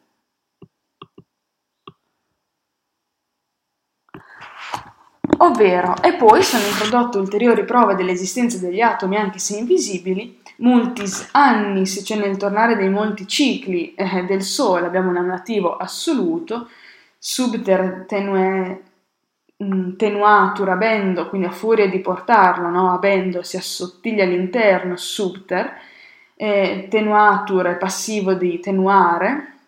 Ovvero, 5.41 5.95
e 6.01 6.13
poi 6.13 6.41
sono 6.43 6.63
introdotte 6.63 7.17
ulteriori 7.17 7.63
prove 7.65 7.95
dell'esistenza 7.95 8.57
degli 8.57 8.81
atomi 8.81 9.17
anche 9.17 9.39
se 9.39 9.57
invisibili, 9.57 10.39
multis 10.57 11.29
annis, 11.31 12.01
cioè 12.05 12.17
nel 12.17 12.37
tornare 12.37 12.75
dei 12.75 12.89
molti 12.89 13.27
cicli 13.27 13.93
eh, 13.93 14.23
del 14.25 14.41
Sole 14.41 14.87
abbiamo 14.87 15.09
un 15.09 15.17
annativo 15.17 15.77
assoluto, 15.77 16.69
subter 17.17 18.05
tenue, 18.07 18.83
mm, 19.63 19.95
tenuatur 19.95 20.69
abendo, 20.69 21.29
quindi 21.29 21.47
a 21.47 21.51
furia 21.51 21.87
di 21.87 21.99
portarlo, 21.99 22.69
no? 22.69 22.91
abendo 22.93 23.41
si 23.41 23.57
assottiglia 23.57 24.23
all'interno, 24.23 24.97
subter, 24.97 25.73
eh, 26.35 26.87
tenuatur 26.89 27.65
è 27.67 27.77
passivo 27.77 28.33
di 28.33 28.59
tenuare, 28.59 29.58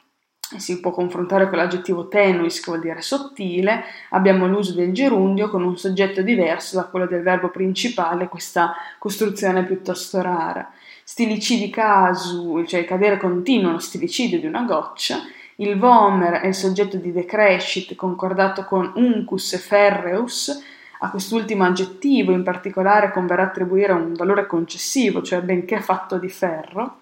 si 0.57 0.79
può 0.79 0.91
confrontare 0.91 1.47
con 1.49 1.57
l'aggettivo 1.57 2.07
tenuis 2.07 2.59
che 2.59 2.71
vuol 2.71 2.81
dire 2.81 3.01
sottile, 3.01 3.83
abbiamo 4.09 4.47
l'uso 4.47 4.73
del 4.73 4.93
gerundio 4.93 5.49
con 5.49 5.63
un 5.63 5.77
soggetto 5.77 6.21
diverso 6.21 6.75
da 6.75 6.85
quello 6.85 7.05
del 7.05 7.21
verbo 7.21 7.49
principale, 7.49 8.27
questa 8.27 8.73
costruzione 8.97 9.61
è 9.61 9.65
piuttosto 9.65 10.21
rara. 10.21 10.71
Stilicidi 11.03 11.69
casu, 11.69 12.63
cioè 12.65 12.81
il 12.81 12.85
cadere 12.85 13.17
continuo, 13.17 13.71
lo 13.71 13.79
stilicidio 13.79 14.39
di 14.39 14.45
una 14.45 14.63
goccia, 14.63 15.19
il 15.55 15.77
vomer 15.77 16.41
è 16.41 16.47
il 16.47 16.55
soggetto 16.55 16.97
di 16.97 17.11
decrescit 17.11 17.95
concordato 17.95 18.65
con 18.65 18.91
uncus 18.95 19.53
e 19.53 19.57
ferreus, 19.57 20.63
a 21.03 21.09
quest'ultimo 21.09 21.63
aggettivo 21.63 22.31
in 22.31 22.43
particolare 22.43 23.11
converrà 23.11 23.43
attribuire 23.43 23.91
un 23.93 24.13
valore 24.13 24.45
concessivo, 24.45 25.21
cioè 25.21 25.41
benché 25.41 25.81
fatto 25.81 26.17
di 26.17 26.29
ferro. 26.29 26.97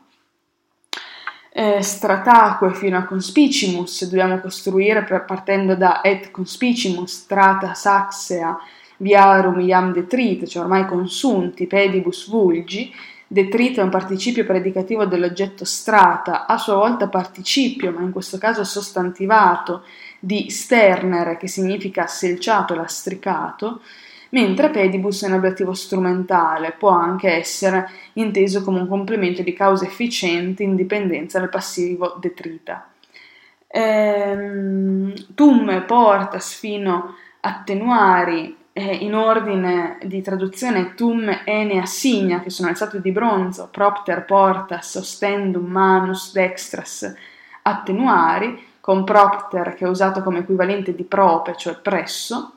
Eh, 1.59 1.81
strataque 1.81 2.73
fino 2.73 2.97
a 2.97 3.03
conspicimus. 3.03 4.05
Dobbiamo 4.05 4.39
costruire 4.39 5.03
partendo 5.03 5.75
da 5.75 5.99
et 5.99 6.31
conspicimus, 6.31 7.11
strata 7.11 7.73
saxea, 7.73 8.57
viarum 8.95 9.59
iam 9.59 9.91
detrit, 9.91 10.47
cioè 10.47 10.63
ormai 10.63 10.85
consunti, 10.85 11.67
pedibus 11.67 12.29
vulgi, 12.29 12.93
Detrito 13.27 13.81
è 13.81 13.83
un 13.83 13.89
participio 13.89 14.43
predicativo 14.45 15.05
dell'oggetto 15.05 15.63
strata, 15.65 16.47
a 16.47 16.57
sua 16.57 16.75
volta 16.75 17.09
participio, 17.09 17.91
ma 17.91 18.01
in 18.01 18.11
questo 18.11 18.39
caso 18.39 18.63
sostantivato, 18.63 19.83
di 20.17 20.49
sternere, 20.49 21.37
che 21.37 21.47
significa 21.47 22.07
selciato, 22.07 22.73
lastricato, 22.73 23.81
mentre 24.29 24.69
pedibus 24.69 25.23
è 25.23 25.27
un 25.27 25.33
ablativo 25.33 25.73
strumentale, 25.73 26.75
può 26.77 26.89
anche 26.89 27.31
essere 27.31 27.89
inteso 28.13 28.63
come 28.63 28.79
un 28.79 28.87
complemento 28.87 29.41
di 29.41 29.53
causa 29.53 29.85
efficiente 29.85 30.63
in 30.63 30.75
dipendenza 30.75 31.39
dal 31.39 31.49
passivo 31.49 32.17
detrita. 32.19 32.87
Ehm, 33.67 35.13
tum 35.35 35.83
portas 35.85 36.53
fino 36.55 37.15
attenuari 37.41 38.57
eh, 38.73 38.95
in 38.95 39.13
ordine 39.13 39.97
di 40.03 40.21
traduzione 40.21 40.93
tum 40.95 41.41
ene 41.43 41.79
assigna, 41.79 42.39
che 42.41 42.49
sono 42.49 42.69
alzato 42.69 42.97
di 42.97 43.11
bronzo, 43.11 43.67
propter 43.71 44.25
portas 44.25 44.95
ostendum 44.95 45.65
manus 45.65 46.31
dextras 46.33 47.13
attenuari, 47.61 48.67
con 48.79 49.03
propter 49.03 49.75
che 49.75 49.85
è 49.85 49.87
usato 49.87 50.23
come 50.23 50.39
equivalente 50.39 50.95
di 50.95 51.03
prope, 51.03 51.55
cioè 51.55 51.75
presso, 51.75 52.53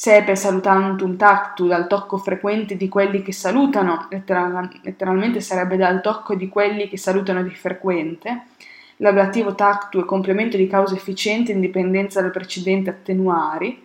sepe 0.00 0.34
salutantum 0.34 1.14
tactu, 1.18 1.66
dal 1.66 1.86
tocco 1.86 2.16
frequente 2.16 2.74
di 2.74 2.88
quelli 2.88 3.20
che 3.20 3.34
salutano, 3.34 4.06
letteral- 4.08 4.80
letteralmente 4.80 5.42
sarebbe 5.42 5.76
dal 5.76 6.00
tocco 6.00 6.34
di 6.34 6.48
quelli 6.48 6.88
che 6.88 6.96
salutano 6.96 7.42
di 7.42 7.50
frequente, 7.50 8.44
l'ablativo 8.96 9.54
tactu 9.54 10.00
è 10.00 10.06
complemento 10.06 10.56
di 10.56 10.66
causa 10.66 10.94
efficiente 10.94 11.52
in 11.52 11.60
dipendenza 11.60 12.22
dal 12.22 12.30
precedente 12.30 12.88
attenuari, 12.88 13.84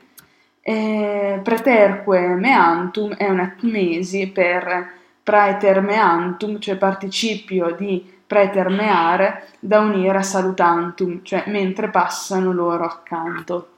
eh, 0.61 1.41
preterque 1.43 2.27
meantum 2.35 3.13
è 3.15 3.29
un'atmesi 3.29 4.29
per 4.29 4.89
praeter 5.21 5.81
meantum, 5.81 6.59
cioè 6.59 6.77
participio 6.77 7.75
di 7.77 8.09
pretermeare 8.25 9.47
da 9.59 9.81
unire 9.81 10.19
a 10.19 10.23
salutantum, 10.23 11.23
cioè 11.23 11.43
mentre 11.47 11.89
passano 11.89 12.53
loro 12.53 12.85
accanto. 12.85 13.71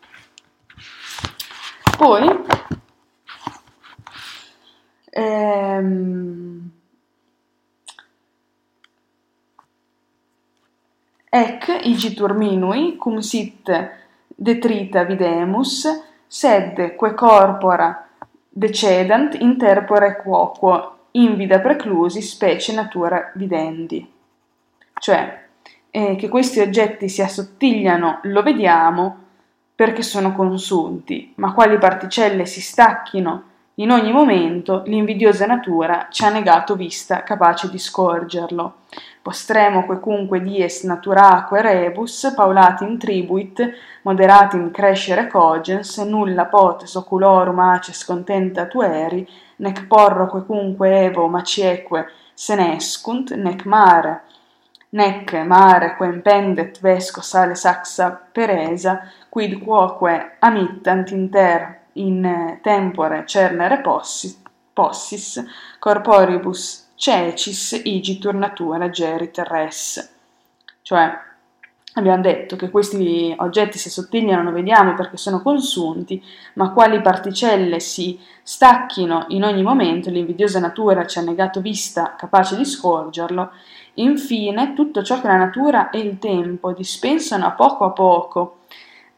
Poi 1.98 2.28
ehm, 5.10 6.70
ec 11.30 11.80
igitur 11.82 12.34
minui 12.34 12.98
cum 12.98 13.18
sit 13.20 13.72
detrita 14.28 15.06
videmus 15.06 15.88
sed 16.28 16.96
que 16.96 17.14
corpora 17.16 18.08
decedant 18.48 19.34
interpore 19.34 20.22
quoquo 20.22 20.98
invida 21.14 21.60
preclusi 21.60 22.22
specie 22.22 22.74
natura 22.74 23.32
videndi. 23.34 24.08
Cioè, 25.00 25.46
eh, 25.90 26.16
che 26.16 26.30
questi 26.30 26.60
oggetti 26.60 27.10
si 27.10 27.24
assottigliano 27.24 28.20
lo 28.24 28.44
vediamo 28.44 29.26
perché 29.78 30.02
sono 30.02 30.34
consunti, 30.34 31.34
ma 31.36 31.54
quali 31.54 31.78
particelle 31.78 32.48
si 32.48 32.62
stacchino 32.62 33.44
in 33.76 33.92
ogni 33.92 34.12
momento 34.12 34.82
l'invidiosa 34.88 35.46
natura 35.46 36.08
ci 36.10 36.26
ha 36.26 36.30
negato 36.30 36.76
vista 36.76 37.22
capace 37.22 37.70
di 37.70 37.78
scorgerlo. 37.78 38.78
Postremo 39.22 39.86
quecunque 39.86 40.42
dies 40.42 40.82
naturaque 40.82 41.62
rebus, 41.62 42.34
paulatim 42.36 42.98
tribuit, 42.98 43.72
moderatim 44.02 44.72
crescere 44.72 45.28
cogens, 45.28 46.00
nulla 46.00 46.46
potes 46.46 46.96
oculorum 46.96 47.60
aces 47.60 48.04
contenta 48.04 48.66
tueri, 48.66 49.30
nec 49.58 49.86
porro 49.86 50.26
quecunque 50.26 51.02
evo 51.04 51.28
macieque 51.28 52.08
senescunt, 52.34 53.36
nec 53.36 53.64
mare, 53.66 54.24
nec 54.90 55.34
mare 55.46 55.96
quem 55.96 56.22
pendet 56.22 56.80
vesco 56.80 57.22
sale 57.22 57.56
saxa 57.56 58.12
peresa, 58.32 59.12
quid 59.30 59.62
quoque 59.62 60.38
amittant 60.40 61.12
inter 61.12 61.80
in 61.94 62.60
tempore 62.62 63.26
cernere 63.26 63.82
possis, 63.82 64.42
possis 64.74 65.44
corporibus 65.80 66.92
cecis 66.96 67.82
igitur 67.84 68.34
natura 68.34 68.90
gerit 68.90 69.38
res. 69.40 70.14
Cioè, 70.82 71.20
abbiamo 71.94 72.22
detto 72.22 72.56
che 72.56 72.70
questi 72.70 73.34
oggetti 73.38 73.78
si 73.78 73.88
assottigliano, 73.90 74.44
non 74.44 74.54
vediamo 74.54 74.94
perché 74.94 75.18
sono 75.18 75.42
consunti, 75.42 76.24
ma 76.54 76.72
quali 76.72 77.02
particelle 77.02 77.80
si 77.80 78.20
stacchino 78.42 79.26
in 79.30 79.44
ogni 79.44 79.64
momento, 79.64 80.10
l'invidiosa 80.10 80.60
natura 80.60 81.06
ci 81.06 81.20
ha 81.20 81.22
negato 81.22 81.60
vista 81.60 82.16
capace 82.18 82.56
di 82.56 82.66
scorgerlo, 82.66 83.52
infine 83.98 84.74
tutto 84.74 85.04
ciò 85.04 85.22
che 85.22 85.28
la 85.28 85.38
natura 85.38 85.90
e 85.90 86.00
il 86.00 86.20
tempo 86.20 86.74
dispensano 86.74 87.46
a 87.46 87.52
poco 87.52 87.86
a 87.86 87.92
poco 87.92 88.58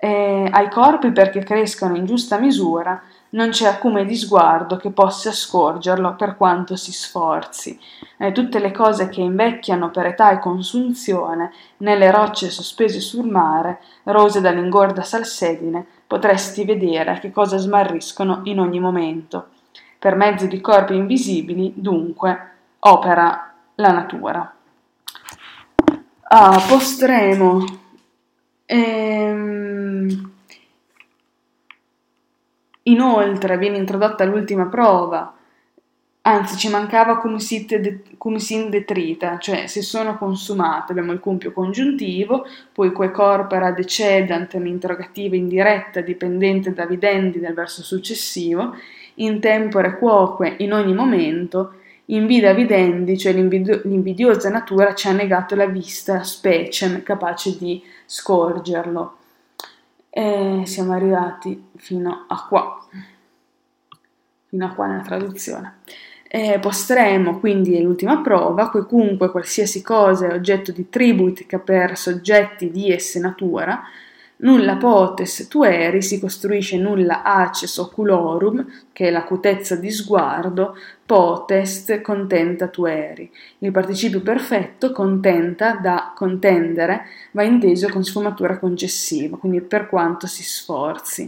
eh, 0.02 0.48
ai 0.50 0.70
corpi 0.70 1.12
perché 1.12 1.44
crescano 1.44 1.98
in 1.98 2.06
giusta 2.06 2.38
misura, 2.38 3.02
non 3.32 3.50
c'è 3.50 3.68
acume 3.68 4.06
di 4.06 4.16
sguardo 4.16 4.78
che 4.78 4.92
possa 4.92 5.32
scorgerlo 5.34 6.16
per 6.16 6.38
quanto 6.38 6.78
si 6.78 6.94
sforzi. 6.94 7.78
Eh, 8.18 8.32
tutte 8.32 8.60
le 8.60 8.72
cose 8.72 9.10
che 9.10 9.20
invecchiano 9.20 9.92
per 9.92 10.06
età 10.06 10.32
e 10.32 10.40
consunzione, 10.40 11.52
nelle 11.78 12.12
rocce 12.12 12.50
sospese 12.50 13.02
sul 13.02 13.28
mare, 13.28 13.82
rose 14.04 14.40
dall'ingorda 14.40 15.04
salsedine, 15.04 15.86
potresti 16.08 16.64
vedere 16.64 17.20
che 17.20 17.32
cosa 17.32 17.58
smarriscono 17.58 18.42
in 18.46 18.60
ogni 18.60 18.80
momento. 18.80 19.50
Per 20.00 20.16
mezzo 20.16 20.46
di 20.46 20.62
corpi 20.62 20.96
invisibili, 20.96 21.74
dunque, 21.76 22.52
opera 22.80 23.54
la 23.76 23.92
natura. 23.92 24.54
Ah, 26.32 26.64
postremo. 26.68 27.66
Ehm, 28.66 30.32
inoltre 32.84 33.58
viene 33.58 33.78
introdotta 33.78 34.26
l'ultima 34.26 34.68
prova, 34.68 35.34
anzi 36.22 36.56
ci 36.58 36.70
mancava 36.70 37.18
cum, 37.18 37.38
sit 37.38 38.18
cum 38.20 38.36
sin 38.38 38.70
detrita, 38.70 39.40
cioè 39.40 39.66
se 39.66 39.82
sono 39.82 40.18
consumate, 40.20 40.92
abbiamo 40.92 41.14
il 41.14 41.20
compio 41.20 41.52
congiuntivo, 41.52 42.46
poi 42.74 42.92
que 42.92 43.10
corpora 43.10 43.72
decedant, 43.72 44.54
un'interrogativa 44.54 45.36
indiretta 45.36 46.02
dipendente 46.02 46.74
da 46.74 46.86
videndi 46.86 47.40
del 47.40 47.56
verso 47.56 47.82
successivo, 47.82 48.76
in 49.16 49.40
tempore 49.40 49.98
quoque 49.98 50.58
in 50.60 50.74
ogni 50.74 50.94
momento, 50.94 51.74
in 52.10 52.26
vida 52.26 52.54
videndi, 52.54 53.18
cioè 53.18 53.34
l'invidio- 53.34 53.82
l'invidiosa 53.84 54.50
natura 54.50 54.94
ci 54.94 55.08
ha 55.08 55.12
negato 55.12 55.56
la 55.56 55.66
vista 55.66 56.24
speciem 56.24 57.04
capace 57.04 57.58
di 57.58 57.82
scorgerlo. 58.06 59.18
E 60.10 60.64
siamo 60.66 60.94
arrivati 60.94 61.70
fino 61.78 62.26
a 62.28 62.46
qua, 62.48 62.80
fino 64.48 64.66
a 64.66 64.70
qua 64.70 64.88
nella 64.88 65.04
traduzione. 65.04 65.78
E 66.28 66.60
postremo 66.60 67.40
quindi 67.40 67.82
l'ultima 67.82 68.22
prova, 68.22 68.70
quecunque 68.70 69.32
qualsiasi 69.32 69.82
cosa 69.82 70.28
è 70.28 70.34
oggetto 70.34 70.72
di 70.72 70.90
tributica 70.90 71.60
per 71.60 71.98
soggetti 71.98 72.72
di 72.72 72.92
esse 72.92 73.20
natura, 73.20 73.84
Nulla 74.42 74.78
potes 74.78 75.48
tueri 75.50 76.02
si 76.02 76.18
costruisce 76.18 76.78
nulla 76.78 77.24
aces 77.24 77.76
oculorum, 77.78 78.66
che 78.94 79.08
è 79.08 79.12
l'acutezza 79.12 79.76
di 79.76 79.92
sguardo, 79.92 80.78
potest 81.10 82.02
contenta 82.02 82.68
tueri. 82.68 83.32
Il 83.58 83.72
participio 83.72 84.22
perfetto 84.22 84.92
contenta 84.92 85.74
da 85.74 86.14
contendere 86.14 87.06
va 87.32 87.42
inteso 87.42 87.90
con 87.90 88.04
sfumatura 88.04 88.60
concessiva, 88.60 89.36
quindi 89.38 89.62
per 89.62 89.88
quanto 89.88 90.28
si 90.28 90.44
sforzi. 90.44 91.26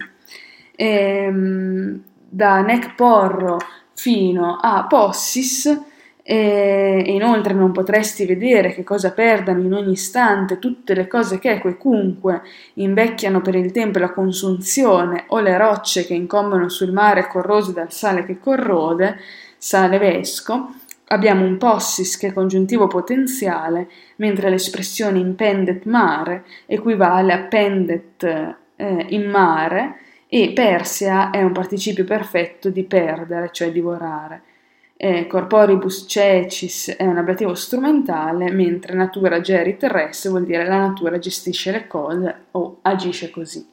E, 0.76 0.86
ehm, 0.86 2.04
da 2.30 2.62
nec 2.62 2.94
porro 2.94 3.58
fino 3.96 4.60
a 4.62 4.86
possis 4.88 5.86
e 6.22 7.04
inoltre 7.08 7.56
non 7.56 7.72
potresti 7.72 8.28
vedere 8.28 8.74
che 8.74 8.84
cosa 8.84 9.12
perdano 9.12 9.62
in 9.62 9.74
ogni 9.74 9.94
istante 9.94 10.60
tutte 10.60 10.94
le 10.94 11.08
cose 11.08 11.40
che 11.40 11.60
quecunque 11.60 12.44
invecchiano 12.76 13.42
per 13.42 13.56
il 13.56 13.72
tempo 13.72 13.98
e 13.98 14.02
la 14.02 14.12
consunzione 14.12 15.24
o 15.30 15.40
le 15.40 15.58
rocce 15.58 16.06
che 16.06 16.14
incombono 16.14 16.70
sul 16.70 16.92
mare 16.92 17.28
corrose 17.28 17.74
dal 17.74 17.92
sale 17.92 18.24
che 18.24 18.38
corrode, 18.38 19.18
sale 19.62 20.00
vesco, 20.00 20.74
abbiamo 21.10 21.46
un 21.46 21.58
possis 21.58 22.18
che 22.18 22.30
è 22.30 22.34
congiuntivo 22.34 22.88
potenziale, 22.88 23.88
mentre 24.16 24.50
l'espressione 24.50 25.20
impendet 25.20 25.86
mare 25.86 26.46
equivale 26.66 27.32
a 27.32 27.42
pendet 27.42 28.24
eh, 28.24 29.06
in 29.10 29.30
mare 29.30 29.98
e 30.26 30.52
persia 30.56 31.30
è 31.30 31.44
un 31.44 31.52
participio 31.52 32.06
perfetto 32.06 32.72
di 32.72 32.84
perdere, 32.86 33.52
cioè 33.52 33.72
divorare 33.72 34.42
eh, 34.98 35.28
corporibus 35.28 36.06
cecis 36.08 36.96
è 36.96 37.06
un 37.06 37.18
ablativo 37.18 37.54
strumentale, 37.54 38.52
mentre 38.52 38.96
natura 38.96 39.42
gerit 39.42 39.84
res 39.84 40.28
vuol 40.28 40.46
dire 40.46 40.66
la 40.66 40.78
natura 40.78 41.20
gestisce 41.20 41.72
le 41.72 41.88
cose 41.88 42.36
o 42.52 42.78
agisce 42.82 43.30
così. 43.30 43.71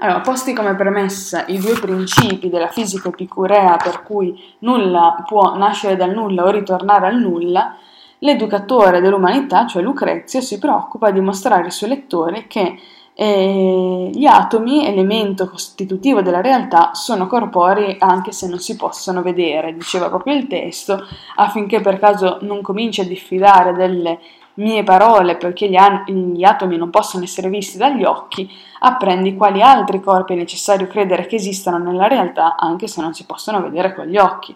Allora, 0.00 0.20
posti 0.20 0.52
come 0.52 0.76
premessa 0.76 1.44
i 1.48 1.58
due 1.58 1.76
principi 1.78 2.48
della 2.48 2.68
fisica 2.68 3.08
epicurea 3.08 3.76
per 3.76 4.04
cui 4.04 4.40
nulla 4.60 5.24
può 5.26 5.56
nascere 5.56 5.96
dal 5.96 6.12
nulla 6.12 6.44
o 6.44 6.50
ritornare 6.50 7.08
al 7.08 7.16
nulla, 7.18 7.76
l'educatore 8.20 9.00
dell'umanità, 9.00 9.66
cioè 9.66 9.82
Lucrezio, 9.82 10.40
si 10.40 10.60
preoccupa 10.60 11.10
di 11.10 11.20
mostrare 11.20 11.64
ai 11.64 11.70
suoi 11.72 11.90
lettori 11.90 12.46
che 12.46 12.78
e 13.20 14.10
gli 14.14 14.26
atomi, 14.26 14.86
elemento 14.86 15.50
costitutivo 15.50 16.22
della 16.22 16.40
realtà, 16.40 16.90
sono 16.94 17.26
corporei 17.26 17.96
anche 17.98 18.30
se 18.30 18.46
non 18.46 18.60
si 18.60 18.76
possono 18.76 19.22
vedere, 19.22 19.74
diceva 19.74 20.08
proprio 20.08 20.36
il 20.36 20.46
testo, 20.46 21.04
affinché 21.34 21.80
per 21.80 21.98
caso 21.98 22.38
non 22.42 22.62
cominci 22.62 23.00
a 23.00 23.04
diffidare 23.04 23.72
delle 23.72 24.20
mie 24.58 24.84
parole 24.84 25.36
perché 25.36 25.68
gli, 25.68 25.76
an- 25.76 26.04
gli 26.06 26.44
atomi 26.44 26.76
non 26.76 26.90
possono 26.90 27.24
essere 27.24 27.48
visti 27.48 27.78
dagli 27.78 28.04
occhi, 28.04 28.48
apprendi 28.80 29.34
quali 29.34 29.62
altri 29.62 30.00
corpi 30.00 30.34
è 30.34 30.36
necessario 30.36 30.86
credere 30.86 31.26
che 31.26 31.36
esistano 31.36 31.78
nella 31.78 32.06
realtà 32.06 32.56
anche 32.56 32.86
se 32.86 33.00
non 33.00 33.14
si 33.14 33.24
possono 33.24 33.62
vedere 33.62 33.94
con 33.94 34.06
gli 34.06 34.16
occhi. 34.16 34.54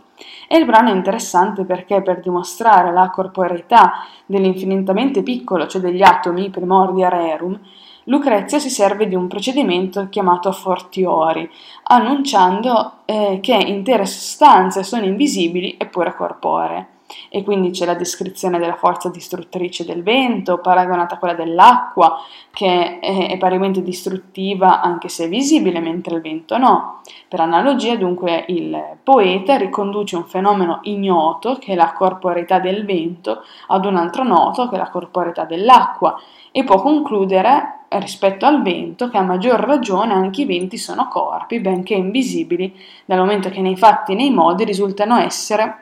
E 0.48 0.56
il 0.56 0.64
brano 0.64 0.90
è 0.90 0.94
interessante 0.94 1.64
perché 1.64 2.02
per 2.02 2.20
dimostrare 2.20 2.92
la 2.92 3.10
corporeità 3.10 4.04
dell'infinitamente 4.26 5.22
piccolo, 5.22 5.66
cioè 5.66 5.80
degli 5.80 6.02
atomi, 6.02 6.50
primordia 6.50 7.08
rerum, 7.08 7.58
Lucrezia 8.06 8.58
si 8.58 8.68
serve 8.68 9.06
di 9.06 9.14
un 9.14 9.28
procedimento 9.28 10.08
chiamato 10.08 10.50
fortiori, 10.50 11.48
annunciando 11.84 12.94
eh, 13.04 13.38
che 13.40 13.54
intere 13.54 14.06
sostanze 14.06 14.82
sono 14.82 15.04
invisibili 15.04 15.76
eppure 15.78 16.12
corporee. 16.12 16.91
E 17.28 17.42
quindi 17.42 17.70
c'è 17.70 17.84
la 17.86 17.94
descrizione 17.94 18.58
della 18.58 18.76
forza 18.76 19.08
distruttrice 19.08 19.84
del 19.84 20.02
vento, 20.02 20.58
paragonata 20.58 21.14
a 21.14 21.18
quella 21.18 21.34
dell'acqua, 21.34 22.18
che 22.52 22.98
è, 23.00 23.28
è 23.28 23.38
parimenti 23.38 23.82
distruttiva 23.82 24.80
anche 24.80 25.08
se 25.08 25.28
visibile, 25.28 25.80
mentre 25.80 26.16
il 26.16 26.22
vento 26.22 26.58
no. 26.58 27.00
Per 27.28 27.40
analogia, 27.40 27.96
dunque, 27.96 28.44
il 28.48 28.78
poeta 29.02 29.56
riconduce 29.56 30.16
un 30.16 30.24
fenomeno 30.24 30.80
ignoto, 30.82 31.56
che 31.58 31.72
è 31.72 31.74
la 31.74 31.92
corporeità 31.92 32.58
del 32.58 32.84
vento, 32.84 33.42
ad 33.68 33.84
un 33.84 33.96
altro 33.96 34.24
noto, 34.24 34.68
che 34.68 34.76
è 34.76 34.78
la 34.78 34.90
corporeità 34.90 35.44
dell'acqua, 35.44 36.18
e 36.50 36.64
può 36.64 36.80
concludere 36.80 37.80
rispetto 37.98 38.46
al 38.46 38.62
vento 38.62 39.08
che 39.08 39.18
a 39.18 39.22
maggior 39.22 39.60
ragione 39.60 40.12
anche 40.12 40.42
i 40.42 40.46
venti 40.46 40.76
sono 40.76 41.08
corpi, 41.08 41.60
benché 41.60 41.94
invisibili, 41.94 42.74
dal 43.04 43.18
momento 43.18 43.50
che 43.50 43.60
nei 43.60 43.76
fatti 43.76 44.12
e 44.12 44.14
nei 44.14 44.30
modi 44.30 44.64
risultano 44.64 45.16
essere 45.16 45.81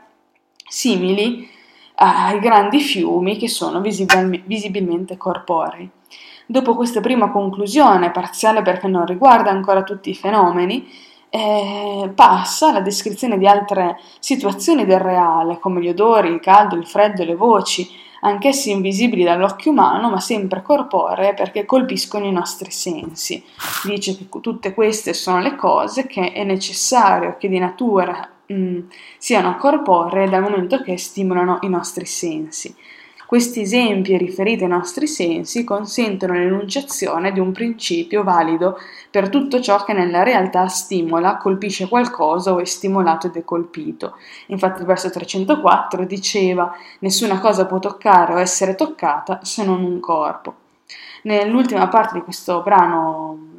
simili 0.70 1.48
ai 1.96 2.38
grandi 2.38 2.80
fiumi 2.80 3.36
che 3.36 3.48
sono 3.48 3.80
visibil- 3.80 4.42
visibilmente 4.46 5.16
corporei. 5.16 5.90
Dopo 6.46 6.74
questa 6.74 7.00
prima 7.00 7.30
conclusione, 7.30 8.10
parziale 8.10 8.62
perché 8.62 8.88
non 8.88 9.04
riguarda 9.04 9.50
ancora 9.50 9.82
tutti 9.82 10.10
i 10.10 10.14
fenomeni, 10.14 10.88
eh, 11.28 12.10
passa 12.14 12.68
alla 12.68 12.80
descrizione 12.80 13.38
di 13.38 13.46
altre 13.46 13.98
situazioni 14.18 14.84
del 14.84 14.98
reale, 14.98 15.58
come 15.60 15.80
gli 15.80 15.88
odori, 15.88 16.28
il 16.28 16.40
caldo, 16.40 16.74
il 16.74 16.86
freddo, 16.86 17.24
le 17.24 17.36
voci, 17.36 17.88
anch'essi 18.22 18.70
invisibili 18.70 19.22
dall'occhio 19.22 19.70
umano, 19.70 20.10
ma 20.10 20.20
sempre 20.20 20.62
corporee 20.62 21.34
perché 21.34 21.64
colpiscono 21.64 22.26
i 22.26 22.32
nostri 22.32 22.70
sensi. 22.70 23.44
Dice 23.84 24.16
che 24.16 24.26
tutte 24.40 24.74
queste 24.74 25.14
sono 25.14 25.38
le 25.38 25.54
cose 25.54 26.06
che 26.06 26.32
è 26.32 26.44
necessario 26.44 27.36
che 27.38 27.48
di 27.48 27.58
natura 27.58 28.28
mh, 28.50 28.54
mm, 28.54 28.78
siano 29.18 29.56
corporee 29.56 30.28
dal 30.28 30.42
momento 30.42 30.82
che 30.82 30.96
stimolano 30.98 31.58
i 31.62 31.68
nostri 31.68 32.06
sensi. 32.06 32.74
Questi 33.30 33.60
esempi 33.60 34.16
riferiti 34.16 34.64
ai 34.64 34.70
nostri 34.70 35.06
sensi 35.06 35.62
consentono 35.62 36.32
l'enunciazione 36.32 37.30
di 37.30 37.38
un 37.38 37.52
principio 37.52 38.24
valido 38.24 38.76
per 39.08 39.28
tutto 39.28 39.60
ciò 39.60 39.84
che 39.84 39.92
nella 39.92 40.24
realtà 40.24 40.66
stimola, 40.66 41.36
colpisce 41.36 41.86
qualcosa 41.86 42.52
o 42.52 42.58
è 42.58 42.64
stimolato 42.64 43.28
ed 43.28 43.36
è 43.36 43.44
colpito. 43.44 44.16
Infatti 44.46 44.80
il 44.80 44.86
verso 44.86 45.10
304 45.10 46.04
diceva 46.06 46.74
nessuna 46.98 47.38
cosa 47.38 47.66
può 47.66 47.78
toccare 47.78 48.34
o 48.34 48.40
essere 48.40 48.74
toccata 48.74 49.38
se 49.44 49.64
non 49.64 49.84
un 49.84 50.00
corpo. 50.00 50.54
Nell'ultima 51.22 51.86
parte 51.86 52.14
di 52.14 52.24
questo 52.24 52.62
brano 52.62 53.49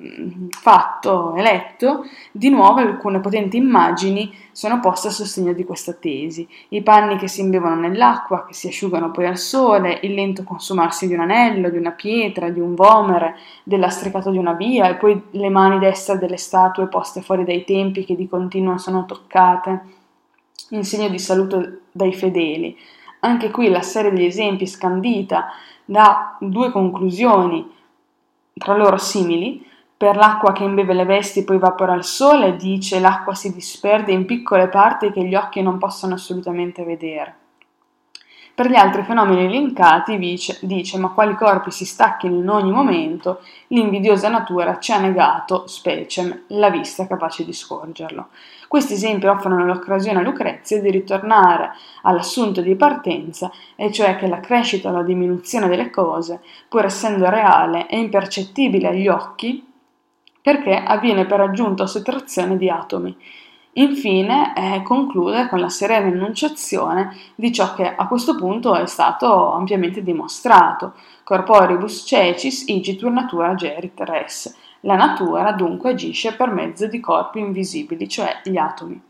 fatto 0.50 1.36
e 1.36 1.42
letto, 1.42 2.06
di 2.32 2.50
nuovo 2.50 2.80
alcune 2.80 3.20
potenti 3.20 3.58
immagini 3.58 4.34
sono 4.52 4.80
poste 4.80 5.10
a 5.10 5.12
sostegno 5.12 5.54
di 5.54 5.64
questa 5.64 5.94
tesi. 5.94 6.48
I 6.70 6.82
panni 6.82 7.18
che 7.18 7.28
si 7.28 7.42
imbevono 7.42 7.76
nell'acqua, 7.76 8.46
che 8.46 8.54
si 8.54 8.68
asciugano 8.68 9.12
poi 9.12 9.28
al 9.28 9.38
sole, 9.38 10.00
il 10.04 10.14
lento 10.14 10.44
consumarsi 10.44 11.08
di 11.08 11.14
un 11.14 11.20
anello, 11.22 11.70
di 11.70 11.78
una 11.78 11.92
pietra, 11.92 12.50
di 12.50 12.60
un 12.60 12.74
vomere, 12.74 13.36
del 13.64 13.80
lastricato 13.80 14.32
di 14.32 14.38
una 14.38 14.54
via, 14.54 14.90
e 14.90 14.96
poi 14.96 15.22
le 15.32 15.50
mani 15.50 15.80
destre 15.80 16.18
delle 16.18 16.38
statue 16.38 16.88
poste 16.88 17.22
fuori 17.22 17.44
dai 17.44 17.64
tempi 17.64 18.04
che 18.04 18.16
di 18.16 18.28
continuo 18.28 18.78
sono 18.78 19.06
toccate, 19.06 19.82
in 20.70 20.84
segno 20.84 21.10
di 21.10 21.20
saluto 21.20 21.80
dai 21.92 22.14
fedeli. 22.14 22.78
Anche 23.20 23.52
qui 23.52 23.70
la 23.70 23.82
serie 23.82 24.12
degli 24.12 24.26
esempi 24.26 24.66
scandita 24.66 25.50
da 25.86 26.38
due 26.40 26.72
conclusioni 26.72 27.70
tra 28.54 28.76
loro 28.76 28.98
simili. 28.98 29.70
Per 30.02 30.16
l'acqua 30.16 30.52
che 30.52 30.64
imbeve 30.64 30.94
le 30.94 31.06
vesti 31.06 31.44
poi 31.44 31.58
evapora 31.58 31.94
al 31.94 32.04
sole, 32.04 32.56
dice 32.56 33.00
l'acqua 33.00 33.36
si 33.36 33.54
disperde 33.54 34.12
in 34.12 34.26
piccole 34.26 34.68
parti 34.68 35.12
che 35.12 35.24
gli 35.24 35.36
occhi 35.36 35.62
non 35.62 35.78
possono 35.78 36.16
assolutamente 36.16 36.84
vedere. 36.84 37.36
Per 38.56 38.68
gli 38.68 38.74
altri 38.74 39.04
fenomeni 39.04 39.46
elencati 39.46 40.18
dice, 40.18 40.58
dice 40.64 40.98
ma 40.98 41.10
quali 41.10 41.36
corpi 41.36 41.70
si 41.70 41.86
stacchino 41.86 42.36
in 42.36 42.50
ogni 42.50 42.72
momento, 42.72 43.42
l'invidiosa 43.68 44.28
natura 44.28 44.80
ci 44.80 44.92
ha 44.92 44.98
negato, 44.98 45.68
speciem, 45.68 46.46
la 46.48 46.72
vista 46.72 47.06
capace 47.06 47.46
di 47.46 47.54
scorgerlo. 47.54 48.30
Questi 48.68 48.94
esempi 48.94 49.28
offrono 49.28 49.64
l'occasione 49.64 50.18
a 50.18 50.24
Lucrezia 50.24 50.82
di 50.82 50.90
ritornare 50.90 51.74
all'assunto 52.02 52.62
di 52.62 52.74
partenza, 52.76 53.52
e 53.76 53.92
cioè 53.92 54.16
che 54.16 54.26
la 54.26 54.40
crescita 54.40 54.90
o 54.90 54.94
la 54.94 55.04
diminuzione 55.04 55.68
delle 55.68 55.92
cose, 55.92 56.42
pur 56.68 56.86
essendo 56.86 57.30
reale 57.30 57.88
e 57.88 58.00
impercettibile 58.00 58.88
agli 58.88 59.08
occhi, 59.08 59.70
perché 60.42 60.76
avviene 60.76 61.26
per 61.26 61.42
aggiunta 61.42 61.84
o 61.84 61.88
sottrazione 61.88 62.58
di 62.58 62.70
atomi. 62.70 63.16
Infine 63.74 64.54
eh, 64.54 64.82
conclude 64.84 65.48
con 65.48 65.60
la 65.60 65.70
serena 65.70 66.08
enunciazione 66.08 67.16
di 67.36 67.54
ciò 67.54 67.74
che 67.74 67.96
a 67.96 68.06
questo 68.08 68.36
punto 68.36 68.76
è 68.76 68.86
stato 68.86 69.54
ampiamente 69.54 70.04
dimostrato. 70.04 70.94
Corporibus 71.24 72.04
cecis 72.06 72.68
igitur 72.68 73.12
natura 73.12 73.56
gerit 73.56 73.98
res. 74.02 74.54
La 74.82 74.96
natura 74.96 75.54
dunque 75.54 75.92
agisce 75.92 76.34
per 76.34 76.50
mezzo 76.50 76.88
di 76.88 77.00
corpi 77.00 77.40
invisibili, 77.40 78.10
cioè 78.10 78.42
gli 78.44 78.58
atomi. 78.58 79.02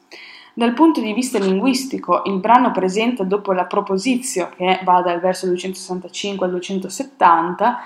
Dal 0.53 0.73
punto 0.73 0.99
di 0.99 1.13
vista 1.13 1.39
linguistico, 1.39 2.23
il 2.25 2.37
brano 2.37 2.71
presenta 2.71 3.23
dopo 3.23 3.53
la 3.53 3.65
proposizio, 3.65 4.51
che 4.55 4.81
va 4.83 5.01
dal 5.01 5.21
verso 5.21 5.47
265 5.47 6.45
al 6.45 6.51
270, 6.51 7.79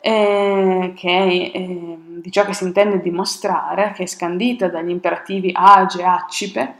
eh, 0.00 0.92
che 0.96 1.50
eh, 1.54 1.98
di 2.20 2.30
ciò 2.30 2.44
che 2.44 2.54
si 2.54 2.64
intende 2.64 3.00
dimostrare, 3.00 3.92
che 3.94 4.04
è 4.04 4.06
scandita 4.06 4.68
dagli 4.68 4.90
imperativi 4.90 5.50
age, 5.52 6.02
accipe, 6.02 6.74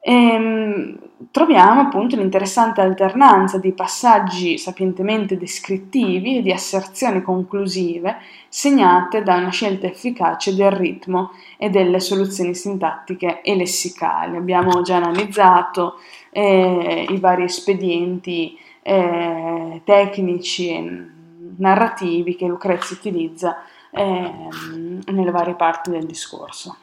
ehm, 0.00 0.98
troviamo 1.30 1.82
appunto 1.82 2.16
un'interessante 2.16 2.80
alternanza 2.80 3.58
di 3.58 3.72
passaggi 3.72 4.56
sapientemente 4.58 5.36
descrittivi 5.36 6.38
e 6.38 6.42
di 6.42 6.52
asserzioni 6.52 7.22
conclusive 7.22 8.16
segnate 8.48 9.22
da 9.22 9.36
una 9.36 9.50
scelta 9.50 9.86
efficace 9.86 10.54
del 10.54 10.70
ritmo 10.70 11.32
e 11.58 11.70
delle 11.70 12.00
soluzioni 12.00 12.54
sintattiche 12.54 13.42
e 13.42 13.54
lessicali. 13.54 14.36
Abbiamo 14.36 14.82
già 14.82 14.96
analizzato 14.96 15.98
eh, 16.30 17.06
i 17.08 17.18
vari 17.18 17.44
espedienti 17.44 18.56
eh, 18.82 19.82
tecnici 19.84 20.68
e 20.70 21.18
narrativi 21.60 22.36
che 22.36 22.46
Lucrezia 22.46 22.96
utilizza 22.96 23.56
ehm, 23.90 25.00
nelle 25.06 25.30
varie 25.30 25.54
parti 25.54 25.90
del 25.90 26.06
discorso. 26.06 26.76